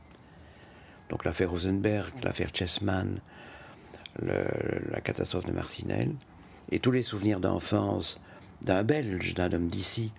donc 1.09 1.25
l'affaire 1.25 1.51
Rosenberg, 1.51 2.13
l'affaire 2.23 2.51
Chessman, 2.55 3.21
la 4.23 5.01
catastrophe 5.01 5.45
de 5.45 5.53
Marcinelle, 5.53 6.13
et 6.71 6.79
tous 6.79 6.91
les 6.91 7.03
souvenirs 7.03 7.41
d'enfance 7.41 8.21
d'un 8.63 8.83
Belge, 8.83 9.35
d'un 9.35 9.53
homme 9.53 9.69
d'ici, 9.69 10.13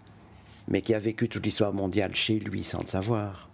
mais 0.68 0.82
qui 0.82 0.94
a 0.94 1.00
vécu 1.00 1.30
toute 1.30 1.46
l'histoire 1.46 1.74
mondiale 1.74 2.16
chez 2.16 2.39
lui 2.39 2.63
sans 2.63 2.82
le 2.82 2.88
savoir, 2.88 3.50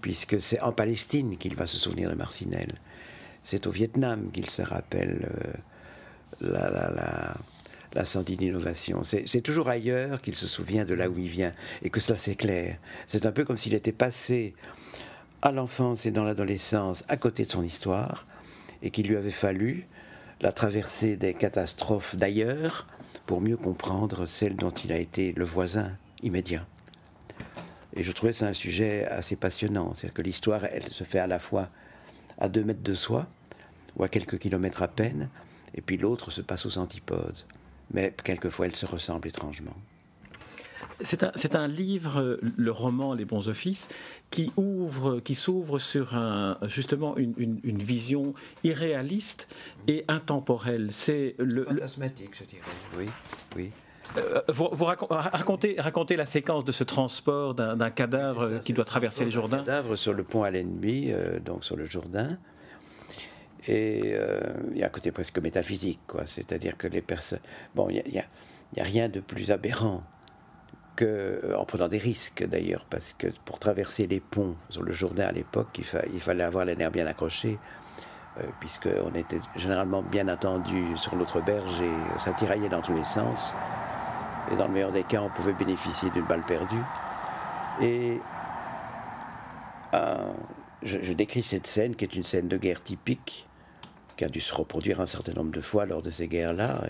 puisque 0.00 0.40
c'est 0.40 0.60
en 0.62 0.72
Palestine 0.72 1.36
qu'il 1.36 1.56
va 1.56 1.66
se 1.66 1.76
souvenir 1.76 2.10
de 2.10 2.14
Marcinelle. 2.14 2.74
C'est 3.42 3.66
au 3.66 3.70
Vietnam 3.70 4.30
qu'il 4.32 4.48
se 4.48 4.62
rappelle 4.62 5.28
euh, 6.44 6.52
la, 6.52 6.70
la, 6.70 6.90
la, 6.90 7.34
la 7.94 8.22
d'innovation. 8.22 9.02
C'est 9.02 9.40
toujours 9.42 9.68
ailleurs 9.68 10.22
qu'il 10.22 10.34
se 10.34 10.46
souvient 10.46 10.84
de 10.84 10.94
là 10.94 11.08
où 11.08 11.18
il 11.18 11.28
vient, 11.28 11.52
et 11.82 11.90
que 11.90 12.00
ça 12.00 12.16
c'est 12.16 12.36
clair. 12.36 12.78
C'est 13.06 13.26
un 13.26 13.32
peu 13.32 13.44
comme 13.44 13.56
s'il 13.56 13.74
était 13.74 13.92
passé 13.92 14.54
à 15.42 15.52
l'enfance 15.52 16.06
et 16.06 16.10
dans 16.10 16.24
l'adolescence 16.24 17.04
à 17.08 17.16
côté 17.16 17.44
de 17.44 17.50
son 17.50 17.62
histoire, 17.62 18.26
et 18.82 18.90
qu'il 18.90 19.08
lui 19.08 19.16
avait 19.16 19.30
fallu 19.30 19.86
la 20.42 20.52
traversée 20.52 21.16
des 21.16 21.34
catastrophes 21.34 22.16
d'ailleurs 22.16 22.86
pour 23.26 23.40
mieux 23.40 23.56
comprendre 23.56 24.26
celle 24.26 24.56
dont 24.56 24.70
il 24.70 24.92
a 24.92 24.98
été 24.98 25.32
le 25.32 25.44
voisin 25.44 25.92
immédiat. 26.22 26.66
Et 27.94 28.02
je 28.02 28.10
trouvais 28.10 28.32
ça 28.32 28.46
un 28.46 28.52
sujet 28.52 29.06
assez 29.06 29.36
passionnant. 29.36 29.94
C'est-à-dire 29.94 30.14
que 30.14 30.22
l'histoire, 30.22 30.64
elle 30.64 30.88
se 30.88 31.04
fait 31.04 31.20
à 31.20 31.28
la 31.28 31.38
fois 31.38 31.68
à 32.38 32.48
deux 32.48 32.64
mètres 32.64 32.82
de 32.82 32.94
soi, 32.94 33.28
ou 33.96 34.02
à 34.02 34.08
quelques 34.08 34.38
kilomètres 34.38 34.82
à 34.82 34.88
peine, 34.88 35.28
et 35.74 35.80
puis 35.80 35.96
l'autre 35.96 36.30
se 36.30 36.40
passe 36.40 36.66
aux 36.66 36.78
antipodes. 36.78 37.40
Mais 37.92 38.12
quelquefois, 38.24 38.66
elle 38.66 38.74
se 38.74 38.86
ressemble 38.86 39.28
étrangement. 39.28 39.76
C'est 41.02 41.54
un, 41.56 41.68
livre, 41.68 42.38
le 42.42 42.70
roman 42.70 43.14
Les 43.14 43.24
bons 43.24 43.48
offices, 43.48 43.88
qui 44.30 44.52
ouvre, 44.56 45.20
qui 45.20 45.34
s'ouvre 45.34 45.78
sur 45.78 46.14
un, 46.16 46.58
justement 46.66 47.16
une, 47.16 47.60
vision 47.82 48.34
irréaliste 48.64 49.48
et 49.88 50.04
intemporelle. 50.08 50.88
C'est 50.90 51.34
le 51.38 51.64
fantasmatique, 51.64 52.30
je 52.38 52.44
dirais. 52.44 52.62
Oui, 52.98 53.06
oui. 53.56 53.70
Euh, 54.18 54.42
vous, 54.48 54.84
racontez, 54.84 55.76
racontez, 55.78 56.16
la 56.16 56.26
séquence 56.26 56.64
de 56.64 56.72
ce 56.72 56.84
transport 56.84 57.54
d'un 57.54 57.90
cadavre 57.90 58.58
qui 58.60 58.72
doit 58.72 58.84
traverser 58.84 59.24
les 59.24 59.30
Jourdains. 59.30 59.60
Un 59.60 59.64
cadavre 59.64 59.96
sur 59.96 60.12
le 60.12 60.22
pont 60.22 60.42
à 60.42 60.50
l'ennemi, 60.50 61.10
euh, 61.10 61.38
donc 61.40 61.64
sur 61.64 61.76
le 61.76 61.84
Jourdain. 61.84 62.38
Et 63.68 64.12
euh, 64.14 64.40
il 64.72 64.78
y 64.78 64.82
a 64.82 64.86
un 64.86 64.90
côté 64.90 65.12
presque 65.12 65.38
métaphysique, 65.38 66.00
quoi. 66.06 66.26
C'est-à-dire 66.26 66.76
que 66.76 66.88
les 66.88 67.00
personnes. 67.00 67.40
Bon, 67.74 67.88
il 67.88 68.02
n'y 68.10 68.18
a, 68.18 68.24
a, 68.78 68.82
rien 68.82 69.08
de 69.08 69.20
plus 69.20 69.50
aberrant 69.50 70.02
que, 70.96 71.54
en 71.56 71.64
prenant 71.64 71.88
des 71.88 71.98
risques 71.98 72.44
d'ailleurs, 72.44 72.86
parce 72.88 73.12
que 73.12 73.28
pour 73.44 73.58
traverser 73.58 74.06
les 74.06 74.20
ponts 74.20 74.56
sur 74.68 74.82
le 74.82 74.92
Jourdain 74.92 75.26
à 75.26 75.32
l'époque, 75.32 75.68
il, 75.78 76.20
fallait 76.20 76.44
avoir 76.44 76.64
les 76.64 76.76
nerfs 76.76 76.90
bien 76.90 77.06
accrochés. 77.06 77.58
puisqu'on 78.60 79.14
était 79.14 79.40
généralement 79.56 80.02
bien 80.02 80.28
attendu 80.28 80.96
sur 80.96 81.16
l'autre 81.16 81.40
berge 81.42 81.80
et 81.82 82.18
ça 82.18 82.32
tiraillait 82.32 82.70
dans 82.70 82.80
tous 82.80 82.94
les 82.94 83.04
sens. 83.04 83.54
Et 84.50 84.56
dans 84.56 84.66
le 84.66 84.72
meilleur 84.72 84.92
des 84.92 85.04
cas, 85.04 85.20
on 85.22 85.30
pouvait 85.30 85.52
bénéficier 85.52 86.10
d'une 86.10 86.24
balle 86.24 86.42
perdue. 86.42 86.82
Et 87.80 88.20
euh, 89.94 90.32
je, 90.82 91.12
décris 91.12 91.42
cette 91.42 91.66
scène 91.66 91.94
qui 91.94 92.04
est 92.04 92.14
une 92.14 92.24
scène 92.24 92.48
de 92.48 92.56
guerre 92.56 92.82
typique, 92.82 93.46
qui 94.16 94.24
a 94.24 94.28
dû 94.28 94.40
se 94.40 94.54
reproduire 94.54 95.00
un 95.00 95.06
certain 95.06 95.32
nombre 95.32 95.52
de 95.52 95.60
fois 95.60 95.86
lors 95.86 96.02
de 96.02 96.10
ces 96.10 96.28
guerres-là. 96.28 96.82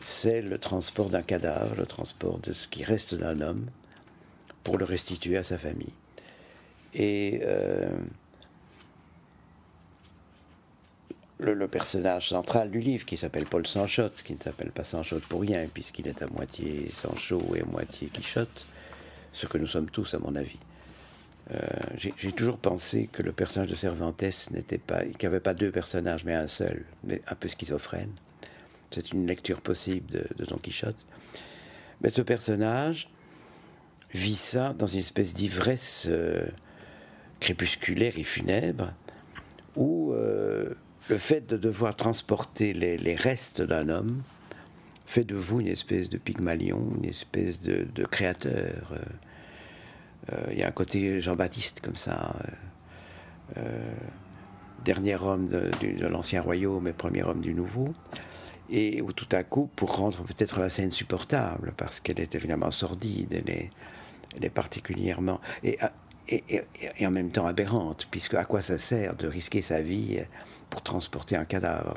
C'est 0.00 0.42
le 0.42 0.58
transport 0.58 1.10
d'un 1.10 1.22
cadavre, 1.22 1.74
le 1.76 1.86
transport 1.86 2.38
de 2.38 2.52
ce 2.52 2.68
qui 2.68 2.84
reste 2.84 3.14
d'un 3.14 3.40
homme 3.40 3.66
pour 4.64 4.78
le 4.78 4.84
restituer 4.84 5.36
à 5.36 5.42
sa 5.42 5.58
famille. 5.58 5.92
Et 6.94 7.40
euh, 7.44 7.88
le, 11.38 11.68
personnage 11.68 12.28
central 12.28 12.70
du 12.70 12.80
livre, 12.80 13.04
qui 13.04 13.16
s'appelle 13.16 13.46
Paul 13.46 13.66
Sanchotte, 13.66 14.22
qui 14.22 14.34
ne 14.34 14.40
s'appelle 14.40 14.70
pas 14.70 14.84
Sanchotte 14.84 15.24
pour 15.26 15.40
rien, 15.42 15.66
puisqu'il 15.72 16.08
est 16.08 16.22
à 16.22 16.26
moitié 16.26 16.90
Sancho 16.90 17.40
et 17.54 17.60
à 17.60 17.64
moitié 17.64 18.08
Quichotte, 18.08 18.66
ce 19.32 19.46
que 19.46 19.58
nous 19.58 19.66
sommes 19.66 19.90
tous, 19.90 20.14
à 20.14 20.18
mon 20.18 20.34
avis. 20.34 20.58
Euh, 21.52 21.58
j'ai 21.96 22.32
toujours 22.32 22.58
pensé 22.58 23.08
que 23.12 23.22
le 23.22 23.32
personnage 23.32 23.70
de 23.70 23.74
Cervantes 23.74 24.22
n'était 24.52 24.78
pas, 24.78 25.04
qu'il 25.04 25.16
n'y 25.20 25.26
avait 25.26 25.40
pas 25.40 25.54
deux 25.54 25.70
personnages, 25.70 26.24
mais 26.24 26.34
un 26.34 26.46
seul, 26.46 26.84
mais 27.04 27.22
un 27.28 27.34
peu 27.34 27.48
schizophrène. 27.48 28.12
C'est 28.90 29.12
une 29.12 29.26
lecture 29.26 29.60
possible 29.60 30.10
de, 30.10 30.44
Don 30.44 30.58
Quichotte. 30.58 31.06
Mais 32.02 32.10
ce 32.10 32.22
personnage 32.22 33.08
vit 34.12 34.36
ça 34.36 34.74
dans 34.76 34.86
une 34.86 34.98
espèce 34.98 35.34
d'ivresse 35.34 36.06
euh, 36.08 36.46
crépusculaire 37.38 38.18
et 38.18 38.24
funèbre, 38.24 38.92
où 39.76 40.12
euh, 40.12 40.74
le 41.08 41.18
fait 41.18 41.46
de 41.46 41.56
devoir 41.56 41.96
transporter 41.96 42.72
les, 42.72 43.14
restes 43.14 43.62
d'un 43.62 43.88
homme 43.88 44.22
fait 45.06 45.24
de 45.24 45.34
vous 45.34 45.60
une 45.60 45.66
espèce 45.66 46.08
de 46.08 46.18
Pygmalion, 46.18 46.92
une 46.98 47.08
espèce 47.08 47.60
de, 47.62 48.04
créateur. 48.04 48.92
Euh, 50.32 50.36
il 50.52 50.58
y 50.58 50.62
a 50.62 50.68
un 50.68 50.72
côté 50.72 51.20
Jean-Baptiste 51.20 51.80
comme 51.80 51.96
ça. 51.96 52.36
Euh, 53.56 53.92
dernier 54.84 55.16
homme 55.16 55.48
de, 55.48 56.06
l'ancien 56.06 56.40
royaume 56.40 56.86
et 56.86 56.92
premier 56.92 57.22
homme 57.22 57.40
du 57.40 57.54
nouveau. 57.54 57.92
Et 58.70 59.02
où 59.02 59.12
tout 59.12 59.28
à 59.32 59.42
coup, 59.42 59.68
pour 59.74 59.96
rendre 59.96 60.22
peut-être 60.22 60.60
la 60.60 60.68
scène 60.68 60.90
supportable, 60.90 61.72
parce 61.76 61.98
qu'elle 62.00 62.20
est 62.20 62.34
évidemment 62.34 62.70
sordide, 62.70 63.32
elle 63.32 63.50
est, 64.44 64.50
particulièrement. 64.50 65.40
Et, 65.64 65.78
et, 66.28 66.62
et, 66.98 67.06
en 67.06 67.10
même 67.10 67.32
temps 67.32 67.46
aberrante, 67.46 68.06
puisque 68.10 68.34
à 68.34 68.44
quoi 68.44 68.62
ça 68.62 68.78
sert 68.78 69.16
de 69.16 69.26
risquer 69.26 69.60
sa 69.62 69.80
vie 69.80 70.20
pour 70.68 70.82
transporter 70.82 71.34
un 71.36 71.44
cadavre. 71.44 71.96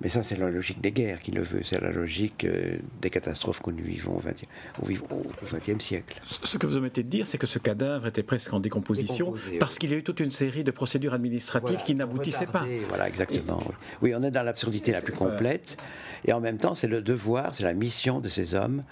Mais 0.00 0.08
ça, 0.08 0.22
c'est 0.22 0.36
la 0.36 0.50
logique 0.50 0.80
des 0.80 0.92
guerres 0.92 1.22
qui 1.22 1.30
le 1.30 1.42
veut. 1.42 1.62
C'est 1.62 1.80
la 1.80 1.90
logique 1.90 2.44
euh, 2.44 2.76
des 3.00 3.08
catastrophes 3.08 3.62
que 3.62 3.70
nous 3.70 3.84
vivons 3.84 4.18
au 4.18 5.22
XXe 5.42 5.82
siècle. 5.82 6.20
Ce 6.24 6.58
que 6.58 6.66
vous 6.66 6.76
omettez 6.76 7.02
de 7.02 7.08
dire, 7.08 7.26
c'est 7.26 7.38
que 7.38 7.46
ce 7.46 7.58
cadavre 7.58 8.06
était 8.06 8.22
presque 8.22 8.52
en 8.52 8.60
décomposition 8.60 9.34
parce 9.58 9.78
qu'il 9.78 9.90
y 9.90 9.94
a 9.94 9.96
eu 9.96 10.02
toute 10.02 10.20
une 10.20 10.30
série 10.30 10.64
de 10.64 10.70
procédures 10.70 11.14
administratives 11.14 11.82
qui 11.82 11.94
n'aboutissaient 11.94 12.46
pas. 12.46 12.66
Voilà, 12.88 13.08
exactement. 13.08 13.62
Oui. 14.02 14.14
on 14.14 14.22
est 14.22 14.30
dans 14.30 14.42
l'absurdité 14.42 14.92
la 14.92 15.00
plus 15.00 15.14
complète. 15.14 15.78
Et 16.26 16.32
en 16.32 16.40
même 16.40 16.58
temps, 16.58 16.74
c'est 16.74 16.88
le 16.88 17.00
devoir, 17.00 17.54
c'est 17.54 17.64
la 17.64 17.74
mission 17.74 18.20
de 18.20 18.28
ces 18.28 18.54
hommes 18.54 18.84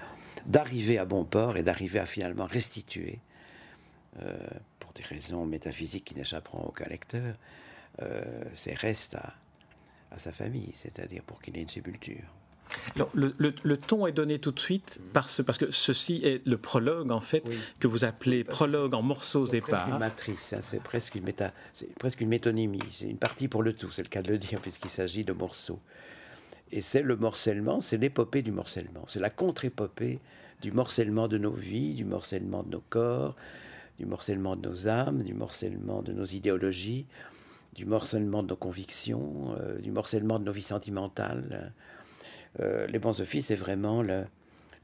d'arriver 0.47 0.99
à 0.99 1.05
bon 1.05 1.25
port 1.25 1.57
et 1.57 1.63
d'arriver 1.63 1.99
à 1.99 2.07
finalement 2.07 2.47
restituer, 2.47 3.19
euh, 4.23 4.33
pour 4.79 4.93
des 4.93 5.03
raisons 5.03 5.47
métaphysiques 5.47 6.05
qui 6.05 6.15
n'échapperont 6.15 6.59
à 6.59 6.67
aucun 6.67 6.85
lecteur, 6.85 7.35
euh, 8.03 8.23
restes 8.81 9.15
à, 9.15 9.35
à 10.15 10.19
sa 10.19 10.33
famille, 10.33 10.71
c'est-à-dire 10.73 11.23
pour 11.23 11.43
qu'il 11.43 11.57
ait 11.57 11.63
une 11.63 11.69
sépulture. 11.69 12.23
Alors, 12.97 13.11
le, 13.15 13.35
le, 13.39 13.77
ton 13.77 14.07
est 14.07 14.13
donné 14.13 14.39
tout 14.39 14.51
de 14.51 14.59
suite 14.59 15.01
parce, 15.13 15.43
parce 15.45 15.59
que 15.59 15.71
ceci 15.71 16.21
est 16.25 16.45
le 16.47 16.57
prologue, 16.57 17.11
en 17.11 17.21
fait, 17.21 17.45
que 17.79 17.87
vous 17.87 18.05
appelez 18.05 18.43
prologue 18.43 18.95
en 18.95 19.03
morceaux 19.03 19.47
épars. 19.47 19.53
C'est 19.53 19.61
presque 19.61 19.89
une 19.89 19.99
matrice, 19.99 20.53
hein, 20.53 20.59
c'est 20.61 20.83
presque, 20.83 21.15
une 21.15 21.25
méta, 21.25 21.53
presque 21.99 22.21
une 22.21 22.29
métonymie, 22.29 22.81
c'est 22.91 23.07
une 23.07 23.19
partie 23.19 23.49
pour 23.49 23.63
le 23.63 23.73
tout, 23.73 23.91
c'est 23.91 24.03
le 24.03 24.09
cas 24.09 24.23
de 24.23 24.29
le 24.29 24.39
dire, 24.39 24.61
puisqu'il 24.63 24.91
s'agit 24.91 25.25
de 25.25 25.33
morceaux. 25.33 25.81
Et 26.73 26.81
c'est 26.81 27.03
le 27.03 27.17
morcellement, 27.17 27.81
c'est 27.81 27.99
l'épopée 27.99 28.43
du 28.43 28.51
morcellement, 28.51 29.05
c'est 29.09 29.21
la 29.21 29.31
contre-épopée 29.31 30.21
du 30.63 30.73
morcellement 30.73 31.29
de 31.29 31.39
nos 31.39 31.53
vies, 31.53 31.95
du 31.95 32.05
morcellement 32.05 32.63
de 32.63 32.71
nos 32.71 32.83
corps, 32.89 33.37
du 33.99 34.07
morcellement 34.07 34.57
de 34.57 34.69
nos 34.69 34.89
âmes, 34.89 35.23
du 35.23 35.35
morcellement 35.35 36.03
de 36.03 36.13
nos 36.13 36.25
idéologies 36.25 37.07
du 37.75 37.85
morcellement 37.85 38.43
de 38.43 38.49
nos 38.49 38.57
convictions, 38.57 39.55
euh, 39.59 39.79
du 39.79 39.91
morcellement 39.91 40.39
de 40.39 40.45
nos 40.45 40.53
vies 40.53 40.63
sentimentales. 40.63 41.73
Euh, 42.61 42.87
les 42.87 42.99
bons 42.99 43.21
offices, 43.21 43.47
c'est 43.47 43.57
vraiment 43.57 44.03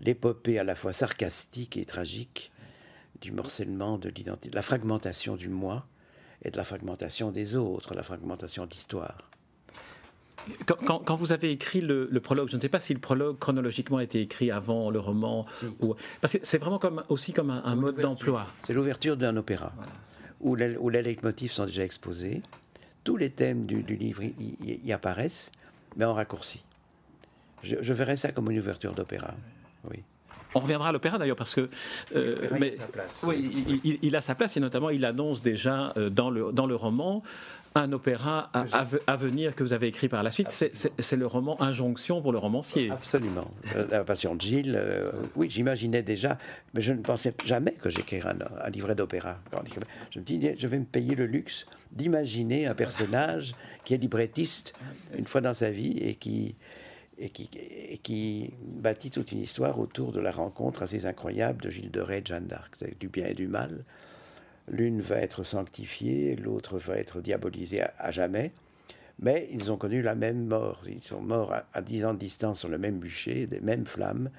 l'épopée 0.01 0.59
à 0.59 0.65
la 0.65 0.75
fois 0.75 0.93
sarcastique 0.93 1.77
et 1.77 1.85
tragique 1.85 2.51
du 3.21 3.33
morcellement 3.33 3.99
de 3.99 4.09
l'identité, 4.09 4.55
la 4.55 4.63
fragmentation 4.63 5.37
du 5.37 5.49
moi 5.49 5.87
et 6.43 6.51
de 6.51 6.57
la 6.57 6.65
fragmentation 6.65 7.31
des 7.31 7.55
autres, 7.55 7.95
la 7.95 8.03
fragmentation 8.03 8.67
d'histoire. 8.67 9.31
Quand, 10.87 11.17
vous 11.17 11.33
avez 11.33 11.53
écrit 11.53 11.83
le, 11.83 12.09
prologue, 12.21 12.49
je 12.49 12.57
ne 12.57 12.63
sais 12.63 12.71
pas 12.71 12.81
si 12.81 12.95
le 12.95 12.99
prologue 12.99 13.39
chronologiquement 13.39 13.99
a 13.99 14.03
été 14.03 14.23
écrit 14.23 14.51
avant 14.51 14.91
le 14.91 14.99
roman, 14.99 15.45
ou, 15.81 15.95
parce 16.23 16.33
que 16.33 16.39
c'est 16.43 16.57
vraiment 16.57 16.79
comme, 16.79 17.03
aussi 17.11 17.35
comme 17.35 17.51
un, 17.51 17.75
mode 17.75 18.01
d'emploi. 18.01 18.47
C'est 18.63 18.73
l'ouverture 18.73 19.19
d'un 19.19 19.37
opéra, 19.37 19.75
où, 20.41 20.55
les, 20.55 20.79
où 20.79 20.89
les 20.89 21.03
leitmotifs 21.03 21.53
sont 21.53 21.67
déjà 21.67 21.85
exposés, 21.85 22.43
tous 23.05 23.17
les 23.17 23.31
thèmes 23.31 23.67
du, 23.67 23.83
livre 23.83 24.23
y, 24.23 24.93
apparaissent, 24.93 25.51
mais 25.97 26.05
en 26.05 26.15
raccourci. 26.15 26.65
Je, 27.63 27.93
verrais 27.93 28.17
ça 28.17 28.33
comme 28.33 28.51
une 28.51 28.59
ouverture 28.59 28.95
d'opéra. 28.95 29.35
Oui. 29.91 30.03
On 30.55 30.61
reviendra 30.61 30.89
à 30.89 30.93
l'opéra 30.93 31.19
d'ailleurs 31.19 31.37
parce 31.37 31.55
que 31.55 31.69
mais, 32.59 32.69
il, 32.69 32.75
a 32.75 32.77
sa 32.77 32.87
place. 32.87 33.25
Oui, 33.27 33.81
il, 33.85 33.99
il, 34.03 34.17
a 34.17 34.21
sa 34.21 34.35
place 34.35 34.57
et 34.57 34.61
notamment 34.61 34.91
il 34.91 35.05
annonce 35.05 35.43
déjà 35.43 35.95
dans 36.11 36.31
le 36.31 36.51
dans 36.51 36.67
le 36.67 36.75
roman 36.75 37.23
un 37.75 37.93
opéra 37.93 38.51
à, 38.53 39.17
venir 39.17 39.55
que 39.55 39.63
vous 39.63 39.73
avez 39.73 39.87
écrit 39.87 40.09
par 40.09 40.23
la 40.23 40.31
suite. 40.31 40.51
C'est 40.51 41.17
le 41.17 41.27
roman 41.27 41.61
Injonction 41.63 42.21
pour 42.21 42.33
le 42.33 42.39
romancier. 42.39 42.91
Absolument. 42.91 43.51
Euh, 43.77 43.87
la 43.91 44.05
Passion 44.05 44.35
de 44.35 44.41
Gilles, 44.41 44.75
euh, 44.77 45.13
oui, 45.37 45.49
j'imaginais 45.49 46.03
déjà, 46.03 46.37
mais 46.75 46.81
je 46.81 46.93
ne 46.93 47.01
pensais 47.01 47.33
jamais 47.45 47.73
que 47.73 47.89
j'écrirais 47.89 48.35
un, 48.65 48.71
livret 48.71 48.95
d'opéra. 48.95 49.39
Je 50.11 50.19
me 50.19 50.25
dis, 50.25 50.41
je 50.57 50.67
vais 50.67 50.79
me 50.79 50.85
payer 50.85 51.15
le 51.15 51.27
luxe 51.27 51.67
d'imaginer 51.93 52.67
un 52.67 52.75
personnage 52.75 53.55
qui 53.85 53.95
est 53.95 53.99
librettiste 53.99 54.75
une 55.17 55.27
fois 55.27 55.41
dans 55.41 55.55
sa 55.55 55.71
vie 55.71 55.99
et 55.99 56.15
qui, 56.17 56.57
et 57.19 57.31
qui, 57.31 57.51
et 57.55 57.99
qui, 57.99 58.53
bâtit 58.63 59.11
toute 59.11 59.31
une 59.31 59.41
histoire 59.41 59.79
autour 59.79 60.13
de 60.13 60.21
la 60.21 60.33
rencontre 60.33 60.83
assez 60.83 61.07
incroyable 61.07 61.63
de 61.63 61.71
Gilles 61.71 61.91
de 61.91 62.01
Rais 62.01 62.19
et 62.19 62.23
de 62.23 62.27
Jeanne 62.27 62.47
d'Arc, 62.47 62.83
du 62.99 63.09
bien 63.09 63.27
et 63.27 63.35
du 63.35 63.47
mal. 63.47 63.85
L'une 64.71 65.01
va 65.01 65.17
être 65.17 65.43
sanctifiée, 65.43 66.37
l'autre 66.37 66.79
va 66.79 66.97
être 66.97 67.21
diabolisée 67.21 67.83
à, 67.99 68.11
jamais. 68.11 68.53
Mais 69.19 69.49
ils 69.53 69.71
ont 69.71 69.77
connu 69.77 70.01
la 70.01 70.15
même 70.15 70.47
mort. 70.47 70.81
Ils 70.87 71.03
sont 71.03 71.21
morts 71.21 71.55
à, 71.73 71.83
dix 71.83 72.05
ans 72.05 72.15
de 72.15 72.19
distance 72.19 72.61
sur 72.61 72.69
le 72.69 72.79
même 72.79 72.99
bûcher, 72.99 73.47
des 73.47 73.61
mêmes 73.61 73.85
flammes. 73.85 74.31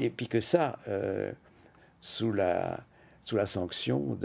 Et 0.00 0.10
puis 0.10 0.28
que 0.28 0.40
ça, 0.40 0.78
euh, 0.88 1.32
sous, 2.00 2.32
la, 2.32 2.80
sous 3.20 3.36
la 3.36 3.46
sanction 3.46 4.18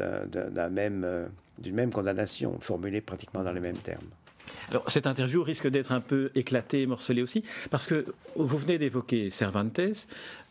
même, 0.71 1.03
euh, 1.03 1.27
d'une 1.57 1.75
même 1.75 1.91
condamnation, 1.91 2.59
formulée 2.59 3.01
pratiquement 3.01 3.43
dans 3.43 3.51
les 3.51 3.59
mêmes 3.59 3.77
termes. 3.77 4.07
Alors, 4.69 4.89
cette 4.89 5.07
interview 5.07 5.43
risque 5.43 5.67
d'être 5.67 5.91
un 5.91 6.01
peu 6.01 6.31
éclatée, 6.35 6.85
morcelée 6.85 7.21
aussi, 7.21 7.43
parce 7.69 7.87
que 7.87 8.05
vous 8.35 8.57
venez 8.57 8.77
d'évoquer 8.77 9.29
Cervantes. 9.29 9.79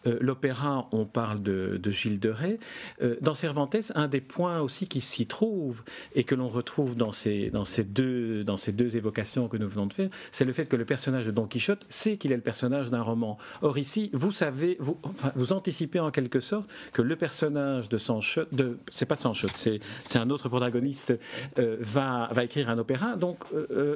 Euh, 0.08 0.18
l'opéra, 0.20 0.88
on 0.92 1.04
parle 1.04 1.42
de, 1.42 1.80
Gilles 1.90 2.20
de 2.20 2.30
Rais. 2.30 2.58
Euh, 3.02 3.16
dans 3.20 3.34
Cervantes, 3.34 3.76
un 3.94 4.08
des 4.08 4.20
points 4.20 4.60
aussi 4.60 4.86
qui 4.88 5.00
s'y 5.00 5.26
trouve 5.26 5.82
et 6.14 6.24
que 6.24 6.34
l'on 6.34 6.48
retrouve 6.48 6.96
dans 6.96 7.12
ces, 7.12 7.50
dans, 7.50 7.64
ces 7.64 7.84
deux, 7.84 8.44
dans 8.44 8.56
ces 8.56 8.72
deux 8.72 8.96
évocations 8.96 9.48
que 9.48 9.56
nous 9.56 9.68
venons 9.68 9.86
de 9.86 9.92
faire, 9.92 10.10
c'est 10.30 10.44
le 10.44 10.52
fait 10.52 10.66
que 10.66 10.76
le 10.76 10.84
personnage 10.84 11.26
de 11.26 11.30
Don 11.30 11.46
Quichotte 11.46 11.84
sait 11.88 12.16
qu'il 12.16 12.32
est 12.32 12.36
le 12.36 12.42
personnage 12.42 12.90
d'un 12.90 13.02
roman. 13.02 13.38
Or 13.62 13.78
ici, 13.78 14.10
vous 14.12 14.32
savez, 14.32 14.76
vous, 14.80 14.98
enfin, 15.02 15.32
vous 15.36 15.52
anticipez 15.52 16.00
en 16.00 16.10
quelque 16.10 16.40
sorte 16.40 16.70
que 16.92 17.02
le 17.02 17.16
personnage 17.16 17.88
de 17.88 17.98
Sancho, 17.98 18.42
de, 18.52 18.78
c'est 18.90 19.06
pas 19.06 19.16
de 19.16 19.20
Sancho, 19.20 19.48
c'est, 19.56 19.80
c'est 20.04 20.18
un 20.18 20.30
autre 20.30 20.48
protagoniste, 20.48 21.18
euh, 21.58 21.76
va, 21.80 22.28
va 22.32 22.44
écrire 22.44 22.68
un 22.70 22.78
opéra. 22.78 23.16
Donc, 23.16 23.38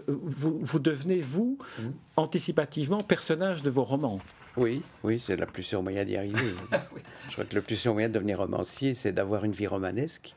vous, 0.08 0.60
vous 0.62 0.78
devenez, 0.78 1.20
vous, 1.20 1.58
mmh. 1.78 1.82
anticipativement, 2.16 2.98
personnage 2.98 3.62
de 3.62 3.70
vos 3.70 3.84
romans. 3.84 4.20
Oui, 4.56 4.82
oui, 5.02 5.18
c'est 5.18 5.36
le 5.36 5.46
plus 5.46 5.62
sûr 5.62 5.82
moyen 5.82 6.04
d'y 6.04 6.16
arriver. 6.16 6.54
Je 7.28 7.32
crois 7.32 7.44
que 7.44 7.54
le 7.54 7.62
plus 7.62 7.76
sûr 7.76 7.92
moyen 7.92 8.08
de 8.08 8.14
devenir 8.14 8.38
romancier, 8.38 8.94
c'est 8.94 9.12
d'avoir 9.12 9.44
une 9.44 9.52
vie 9.52 9.66
romanesque 9.66 10.34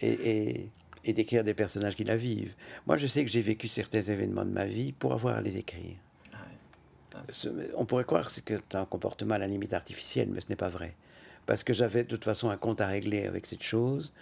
et, 0.00 0.68
d'écrire 1.04 1.42
des 1.42 1.54
personnages 1.54 1.96
qui 1.96 2.04
la 2.04 2.16
vivent. 2.16 2.54
Moi, 2.86 2.96
je 2.96 3.06
sais 3.06 3.24
que 3.24 3.30
j'ai 3.30 3.40
vécu 3.40 3.68
certains 3.68 4.02
événements 4.02 4.44
de 4.44 4.50
ma 4.50 4.64
vie 4.64 4.92
pour 4.92 5.12
avoir 5.12 5.36
à 5.36 5.40
les 5.40 5.56
écrire. 5.56 5.96
Ah 6.32 7.22
on 7.76 7.84
pourrait 7.84 8.04
croire 8.04 8.26
que 8.26 8.32
c'est 8.32 8.74
un 8.74 8.84
comportement 8.84 9.34
à 9.34 9.38
la 9.38 9.46
limite 9.46 9.74
artificielle, 9.74 10.28
mais 10.30 10.40
ce 10.40 10.48
n'est 10.48 10.56
pas 10.56 10.68
vrai. 10.68 10.94
Parce 11.46 11.64
que 11.64 11.72
j'avais 11.72 12.04
de 12.04 12.08
toute 12.08 12.24
façon 12.24 12.50
un 12.50 12.56
compte 12.56 12.80
à 12.80 12.86
régler 12.86 13.26
avec 13.26 13.46
cette 13.46 13.62
chose, 13.62 14.12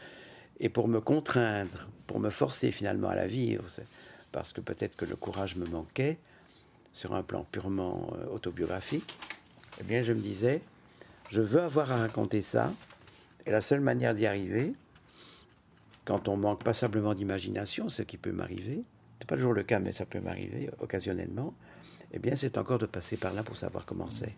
et 0.61 0.69
pour 0.69 0.89
me 0.89 1.01
contraindre, 1.01 1.89
pour 2.07 2.21
me 2.21 2.31
forcer 2.31 2.73
finalement 2.73 3.09
à 3.09 3.15
la 3.15 3.27
vivre, 3.27 3.65
parce 4.33 4.53
que 4.53 4.61
peut-être 4.61 4.97
que 4.97 5.05
le 5.05 5.17
courage 5.17 5.57
me 5.57 5.67
manquait, 5.67 6.19
sur 6.93 7.15
un 7.15 7.23
plan 7.23 7.47
purement 7.51 8.13
euh, 8.15 8.27
autobiographique, 8.35 9.19
eh 9.81 9.85
bien, 9.85 10.03
je 10.03 10.13
me 10.13 10.21
disais, 10.21 10.61
je 11.29 11.41
veux 11.41 11.61
avoir 11.61 11.93
à 11.93 11.97
raconter 11.99 12.41
ça, 12.41 12.73
et 13.47 13.51
la 13.51 13.61
seule 13.61 13.81
manière 13.81 14.15
d'y 14.15 14.27
arriver, 14.27 14.75
quand 16.05 16.29
on 16.29 16.37
manque 16.37 16.65
passablement 16.65 17.15
d'imagination, 17.15 17.89
ce 17.89 18.03
qui 18.03 18.17
peut 18.17 18.33
m'arriver, 18.33 18.83
c'est 19.19 19.29
pas 19.29 19.37
toujours 19.37 19.53
le 19.53 19.63
cas, 19.63 19.79
mais 19.79 19.93
ça 19.93 20.07
peut 20.07 20.21
m'arriver 20.21 20.71
occasionnellement, 20.81 21.55
eh 22.13 22.19
bien, 22.19 22.35
c'est 22.35 22.57
encore 22.59 22.79
de 22.79 22.87
passer 22.87 23.17
par 23.17 23.35
là 23.35 23.43
pour 23.43 23.57
savoir 23.57 23.85
comment 23.85 24.11
c'est. 24.11 24.35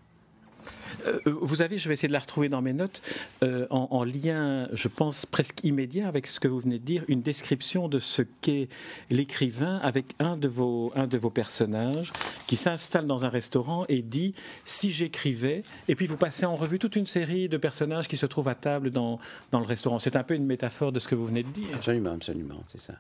Euh, 1.07 1.21
vous 1.27 1.63
avez, 1.63 1.79
je 1.79 1.89
vais 1.89 1.95
essayer 1.95 2.09
de 2.09 2.13
la 2.13 2.19
retrouver 2.19 2.49
dans 2.49 2.63
mes 2.63 2.73
notes, 2.73 3.03
euh, 3.43 3.67
en, 3.71 4.05
lien, 4.05 4.69
je 4.73 4.89
pense, 4.89 5.27
presque 5.27 5.65
immédiat 5.65 6.09
avec 6.09 6.27
ce 6.27 6.41
que 6.41 6.49
vous 6.49 6.61
venez 6.61 6.79
de 6.79 6.85
dire, 6.85 7.05
une 7.09 7.23
description 7.23 7.89
de 7.89 7.99
ce 7.99 8.23
qu'est 8.41 8.69
l'écrivain 9.11 9.79
avec 9.83 10.15
un 10.19 10.37
de, 10.37 10.49
vos, 10.49 10.93
un 10.95 11.07
de 11.07 11.19
vos 11.19 11.31
personnages 11.31 12.13
qui 12.47 12.57
s'installe 12.57 13.07
dans 13.07 13.25
un 13.25 13.29
restaurant 13.29 13.85
et 13.89 14.03
dit 14.03 14.35
si 14.65 14.93
j'écrivais, 14.93 15.63
et 15.89 15.95
puis 15.95 16.07
vous 16.07 16.17
passez 16.17 16.47
en 16.47 16.57
revue 16.57 16.79
toute 16.79 16.97
une 16.97 17.07
série 17.07 17.49
de 17.49 17.57
personnages 17.57 18.09
qui 18.09 18.17
se 18.17 18.27
trouvent 18.27 18.49
à 18.49 18.55
table 18.55 18.91
dans, 18.91 19.19
dans 19.53 19.61
le 19.61 19.67
restaurant. 19.67 19.99
C'est 19.99 20.17
un 20.17 20.23
peu 20.23 20.35
une 20.35 20.47
métaphore 20.47 20.93
de 20.93 21.01
ce 21.01 21.09
que 21.09 21.15
vous 21.15 21.27
venez 21.27 21.43
de 21.43 21.51
dire. 21.51 21.75
Absolument, 21.75 22.13
absolument, 22.13 22.63
c'est 22.67 22.81
ça. 22.81 22.95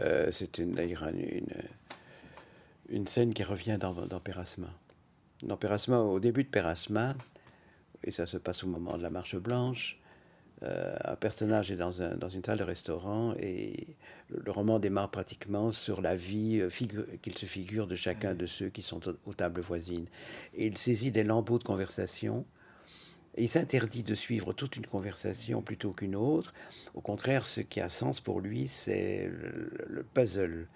Euh, 0.00 0.28
c'est 0.30 0.60
d'ailleurs 0.60 1.08
une, 1.08 1.46
une, 2.90 3.06
scène 3.06 3.32
qui 3.32 3.42
revient 3.44 3.78
dans, 3.80 3.92
dans 3.92 4.20
Pérasma 4.20 4.68
dans 5.42 5.58
au 5.98 6.20
début 6.20 6.44
de 6.44 6.48
Pérasma, 6.48 7.14
et 8.04 8.10
ça 8.10 8.26
se 8.26 8.36
passe 8.36 8.64
au 8.64 8.66
moment 8.66 8.96
de 8.96 9.02
la 9.02 9.10
Marche 9.10 9.36
Blanche, 9.36 9.98
euh, 10.62 10.96
un 11.04 11.16
personnage 11.16 11.70
est 11.70 11.76
dans, 11.76 12.00
un, 12.02 12.16
dans, 12.16 12.30
une 12.30 12.42
salle 12.42 12.58
de 12.58 12.64
restaurant 12.64 13.34
et 13.38 13.94
le, 14.30 14.50
roman 14.50 14.78
démarre 14.78 15.10
pratiquement 15.10 15.70
sur 15.70 16.00
la 16.00 16.16
vie 16.16 16.60
euh, 16.60 16.70
qu'il 17.20 17.36
se 17.36 17.44
figure 17.44 17.86
de 17.86 17.94
chacun 17.94 18.34
de 18.34 18.46
ceux 18.46 18.70
qui 18.70 18.80
sont 18.80 19.00
aux, 19.26 19.34
tables 19.34 19.60
voisines. 19.60 20.06
Et 20.54 20.66
il 20.66 20.78
saisit 20.78 21.12
des 21.12 21.24
lambeaux 21.24 21.58
de 21.58 21.64
conversation 21.64 22.46
et 23.36 23.42
il 23.42 23.48
s'interdit 23.50 24.02
de 24.02 24.14
suivre 24.14 24.54
toute 24.54 24.76
une 24.76 24.86
conversation 24.86 25.60
plutôt 25.60 25.92
qu'une 25.92 26.16
autre. 26.16 26.54
Au 26.94 27.02
contraire, 27.02 27.44
ce 27.44 27.60
qui 27.60 27.82
a 27.82 27.90
sens 27.90 28.22
pour 28.22 28.40
lui, 28.40 28.66
c'est 28.66 29.30
le 29.30 30.02
puzzle 30.14 30.68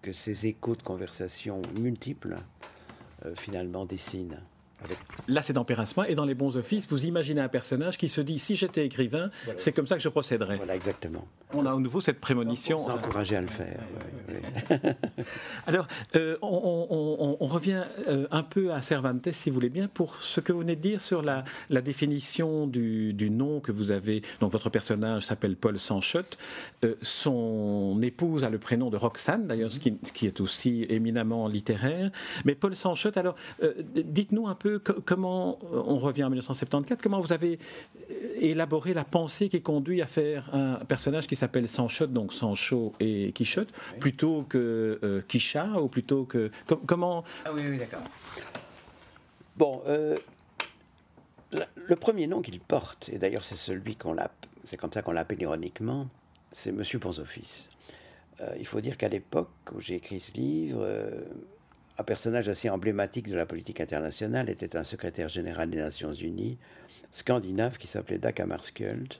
que 0.00 0.12
ces 0.12 0.46
échos 0.46 0.76
de 0.76 0.82
conversation 0.82 1.60
multiples 1.78 2.38
finalement 3.34 3.86
dessine. 3.86 4.42
Là, 5.28 5.42
c'est 5.42 5.52
dans 5.52 5.64
Pérasma 5.64 6.08
et 6.08 6.14
dans 6.14 6.24
Les 6.24 6.34
Bons 6.34 6.56
Offices, 6.56 6.88
vous 6.88 7.06
imaginez 7.06 7.40
un 7.40 7.48
personnage 7.48 7.98
qui 7.98 8.08
se 8.08 8.20
dit 8.20 8.38
si 8.38 8.56
j'étais 8.56 8.84
écrivain, 8.86 9.30
c'est 9.56 9.72
comme 9.72 9.86
ça 9.86 9.96
que 9.96 10.02
je 10.02 10.08
procéderais. 10.08 10.56
Voilà, 10.56 10.74
exactement. 10.74 11.26
On 11.52 11.64
a 11.66 11.72
à 11.72 11.76
nouveau 11.76 12.00
cette 12.00 12.20
prémonition. 12.20 12.78
On 12.78 12.90
encouragé 12.90 13.36
à 13.36 13.40
le 13.40 13.46
faire. 13.46 13.80
Alors, 15.66 15.86
euh, 16.14 16.36
on, 16.42 17.36
revient 17.40 17.84
euh, 18.08 18.26
un 18.30 18.42
peu 18.42 18.72
à 18.72 18.82
Cervantes, 18.82 19.30
si 19.32 19.50
vous 19.50 19.54
voulez 19.54 19.68
bien, 19.68 19.88
pour 19.88 20.16
ce 20.16 20.40
que 20.40 20.52
vous 20.52 20.60
venez 20.60 20.76
de 20.76 20.80
dire 20.80 21.00
sur 21.00 21.22
la, 21.22 21.44
définition 21.70 22.66
du, 22.66 23.30
nom 23.30 23.60
que 23.60 23.72
vous 23.72 23.90
avez. 23.90 24.22
Donc, 24.40 24.52
votre 24.52 24.70
personnage 24.70 25.22
s'appelle 25.22 25.56
Paul 25.56 25.78
Sanchotte. 25.78 26.38
Euh, 26.84 26.94
son 27.02 28.00
épouse 28.02 28.44
a 28.44 28.50
le 28.50 28.58
prénom 28.58 28.90
de 28.90 28.96
Roxane, 28.96 29.46
d'ailleurs, 29.46 29.70
ce, 29.70 29.78
qui, 29.78 30.26
est 30.26 30.40
aussi 30.40 30.86
éminemment 30.88 31.48
littéraire. 31.48 32.10
Mais 32.44 32.54
Paul 32.54 32.74
Sanchotte, 32.74 33.16
alors, 33.16 33.36
dites-nous 33.94 34.48
un 34.48 34.54
peu 34.54 34.75
comment, 34.78 35.58
euh, 35.64 35.82
on 35.86 35.98
revient 35.98 36.24
en 36.24 36.28
1974, 36.28 37.00
comment 37.02 37.20
vous 37.20 37.32
avez 37.32 37.58
euh, 38.10 38.14
élaboré 38.36 38.92
la 38.94 39.04
pensée 39.04 39.48
qui 39.48 39.62
conduit 39.62 40.02
à 40.02 40.06
faire 40.06 40.54
un 40.54 40.84
personnage 40.84 41.26
qui 41.26 41.36
s'appelle 41.36 41.68
Sancho, 41.68 42.06
donc 42.06 42.32
Sancho 42.32 42.92
et 43.00 43.32
Quichotte, 43.32 43.70
plutôt 44.00 44.42
que 44.42 44.98
euh, 45.02 45.22
Quichat, 45.26 45.80
ou 45.80 45.88
plutôt 45.88 46.24
que. 46.24 46.50
comment. 46.86 47.24
Ah 47.44 47.50
oui, 47.54 47.62
oui, 47.68 47.78
d'accord. 47.78 48.02
Bon, 49.56 49.82
le 51.52 51.96
premier 51.96 52.26
nom 52.26 52.42
qu'il 52.42 52.60
porte, 52.60 53.08
et 53.10 53.18
d'ailleurs 53.18 53.44
c'est 53.44 53.56
celui 53.56 53.96
qu'on 53.96 54.12
l'a, 54.12 54.30
c'est 54.64 54.76
comme 54.76 54.92
ça 54.92 55.00
qu'on 55.00 55.12
l'appelle 55.12 55.40
ironiquement, 55.40 56.08
c'est 56.52 56.72
Monsieur 56.72 56.98
Ponzoffice. 56.98 57.70
il 58.58 58.66
faut 58.66 58.82
dire 58.82 58.98
qu'à 58.98 59.08
l'époque 59.08 59.48
où 59.74 59.80
j'ai 59.80 59.94
écrit 59.94 60.20
ce 60.20 60.34
livre, 60.34 60.86
un 61.98 62.02
personnage 62.02 62.48
assez 62.48 62.68
emblématique 62.68 63.28
de 63.28 63.36
la 63.36 63.46
politique 63.46 63.80
internationale 63.80 64.50
était 64.50 64.76
un 64.76 64.84
secrétaire 64.84 65.28
général 65.28 65.70
des 65.70 65.78
Nations 65.78 66.12
Unies 66.12 66.58
scandinave 67.10 67.78
qui 67.78 67.86
s'appelait 67.86 68.18
Dag 68.18 68.40
Hammarskjöld. 68.40 69.14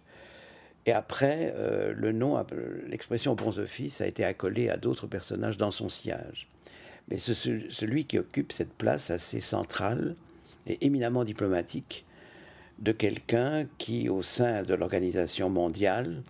Et 0.84 0.92
après, 0.92 1.52
euh, 1.56 1.92
le 1.96 2.12
nom, 2.12 2.42
l'expression 2.86 3.34
bons 3.34 3.58
office 3.58 4.00
a 4.00 4.06
été 4.06 4.24
accolée 4.24 4.70
à 4.70 4.76
d'autres 4.76 5.06
personnages 5.06 5.56
dans 5.56 5.70
son 5.70 5.88
sillage. 5.88 6.48
Mais 7.08 7.18
celui 7.18 8.04
qui 8.04 8.18
occupe 8.18 8.52
cette 8.52 8.72
place 8.72 9.10
assez 9.10 9.40
centrale 9.40 10.16
et 10.66 10.84
éminemment 10.84 11.24
diplomatique 11.24 12.04
de 12.78 12.92
quelqu'un 12.92 13.66
qui, 13.78 14.08
au 14.08 14.22
sein 14.22 14.62
de 14.62 14.74
l'organisation 14.74 15.48
mondiale, 15.48 16.22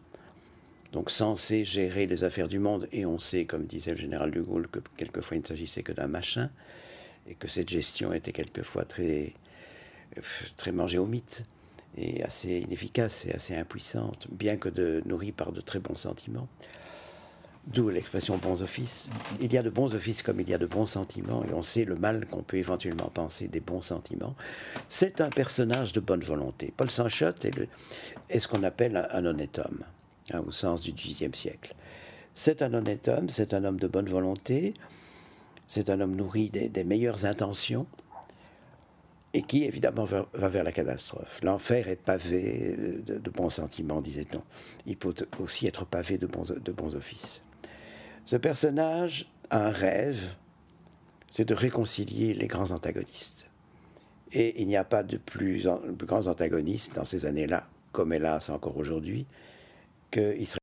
donc 0.93 1.11
censé 1.11 1.65
gérer 1.65 2.07
les 2.07 2.25
affaires 2.25 2.49
du 2.49 2.59
monde, 2.59 2.89
et 2.93 3.07
on 3.07 3.19
sait, 3.19 3.45
comme 3.45 3.65
disait 3.65 3.93
le 3.93 3.97
général 3.97 4.31
de 4.31 4.41
Gaulle, 4.41 4.69
que 4.69 4.81
quelquefois 4.97 5.37
il 5.37 5.41
ne 5.41 5.47
s'agissait 5.47 5.83
que 5.83 5.93
d'un 5.93 6.07
machin, 6.07 6.51
et 7.29 7.35
que 7.35 7.49
cette 7.49 7.69
gestion 7.69 8.13
était 8.13 8.33
quelquefois 8.33 8.85
très, 8.85 9.33
très 10.57 10.73
mangée 10.73 10.99
au 10.99 11.07
mythe, 11.07 11.45
et 11.97 12.23
assez 12.23 12.59
inefficace 12.59 13.27
et 13.27 13.35
assez 13.35 13.57
impuissante, 13.57 14.27
bien 14.31 14.57
que 14.57 14.69
de, 14.69 15.03
nourrie 15.07 15.33
par 15.33 15.53
de 15.53 15.61
très 15.61 15.79
bons 15.79 15.97
sentiments. 15.97 16.49
D'où 17.67 17.89
l'expression 17.89 18.39
bons 18.39 18.63
offices. 18.63 19.11
Il 19.41 19.53
y 19.53 19.59
a 19.59 19.63
de 19.63 19.71
bons 19.71 19.93
offices 19.93 20.23
comme 20.23 20.39
il 20.41 20.49
y 20.49 20.55
a 20.55 20.59
de 20.59 20.67
bons 20.67 20.87
sentiments, 20.87 21.45
et 21.45 21.53
on 21.53 21.63
sait 21.63 21.85
le 21.85 21.97
mal 21.97 22.27
qu'on 22.27 22.43
peut 22.43 22.59
éventuellement 22.59 23.11
penser 23.13 23.49
des 23.49 23.59
bons 23.59 23.83
sentiments. 23.83 24.37
C'est 24.89 25.21
un 25.21 25.31
personnage 25.31 25.93
de 25.93 25.99
bonne 25.99 26.23
volonté. 26.23 26.73
Paul 26.77 26.91
Sanchotte 26.91 27.45
est, 27.45 28.39
ce 28.39 28.47
qu'on 28.47 28.63
appelle 28.63 29.09
un, 29.11 29.25
honnête 29.25 29.59
homme, 29.59 29.83
hein, 30.33 30.43
au 30.47 30.51
sens 30.51 30.83
du 30.83 30.93
XVIIIe 30.93 31.35
siècle. 31.35 31.75
C'est 32.35 32.63
un 32.63 32.75
honnête 32.75 33.09
homme, 33.09 33.29
c'est 33.29 33.55
un 33.55 33.65
homme 33.65 33.81
de 33.81 33.87
bonne 33.87 34.09
volonté, 34.09 34.75
c'est 35.67 35.91
un 35.91 36.01
homme 36.01 36.15
nourri 36.15 36.51
des, 36.51 36.85
meilleures 36.85 37.25
intentions, 37.25 37.87
et 39.33 39.43
qui 39.43 39.65
évidemment 39.65 40.05
va, 40.05 40.27
vers 40.35 40.65
la 40.65 40.73
catastrophe. 40.73 41.41
L'enfer 41.43 41.89
est 41.89 41.97
pavé 41.97 42.77
de, 43.07 43.31
bons 43.31 43.51
sentiments, 43.51 44.01
disait-on. 44.01 44.43
Il 44.87 44.97
peut 44.97 45.15
aussi 45.39 45.67
être 45.67 45.85
pavé 45.85 46.19
de 46.19 46.27
bons, 46.27 46.45
de 46.45 46.73
bons 46.73 46.95
offices. 46.95 47.43
Ce 48.25 48.37
personnage 48.37 49.31
a 49.51 49.69
un 49.69 49.71
rêve, 49.71 50.37
c'est 51.29 51.45
de 51.45 51.55
réconcilier 51.55 52.35
les 52.35 52.47
grands 52.47 52.71
antagonistes. 52.71 53.47
Et 54.33 54.61
il 54.61 54.69
n'y 54.69 54.77
a 54.77 54.85
pas 54.85 55.03
de 55.03 55.17
plus, 55.17 55.67
grands 55.99 56.27
antagonistes 56.27 56.95
dans 56.95 57.05
ces 57.05 57.27
années-là, 57.27 57.69
comme 57.93 58.13
hélas 58.13 58.51
encore 58.51 58.77
aujourd'hui, 58.77 59.27
que 60.11 60.37
Israël. 60.37 60.55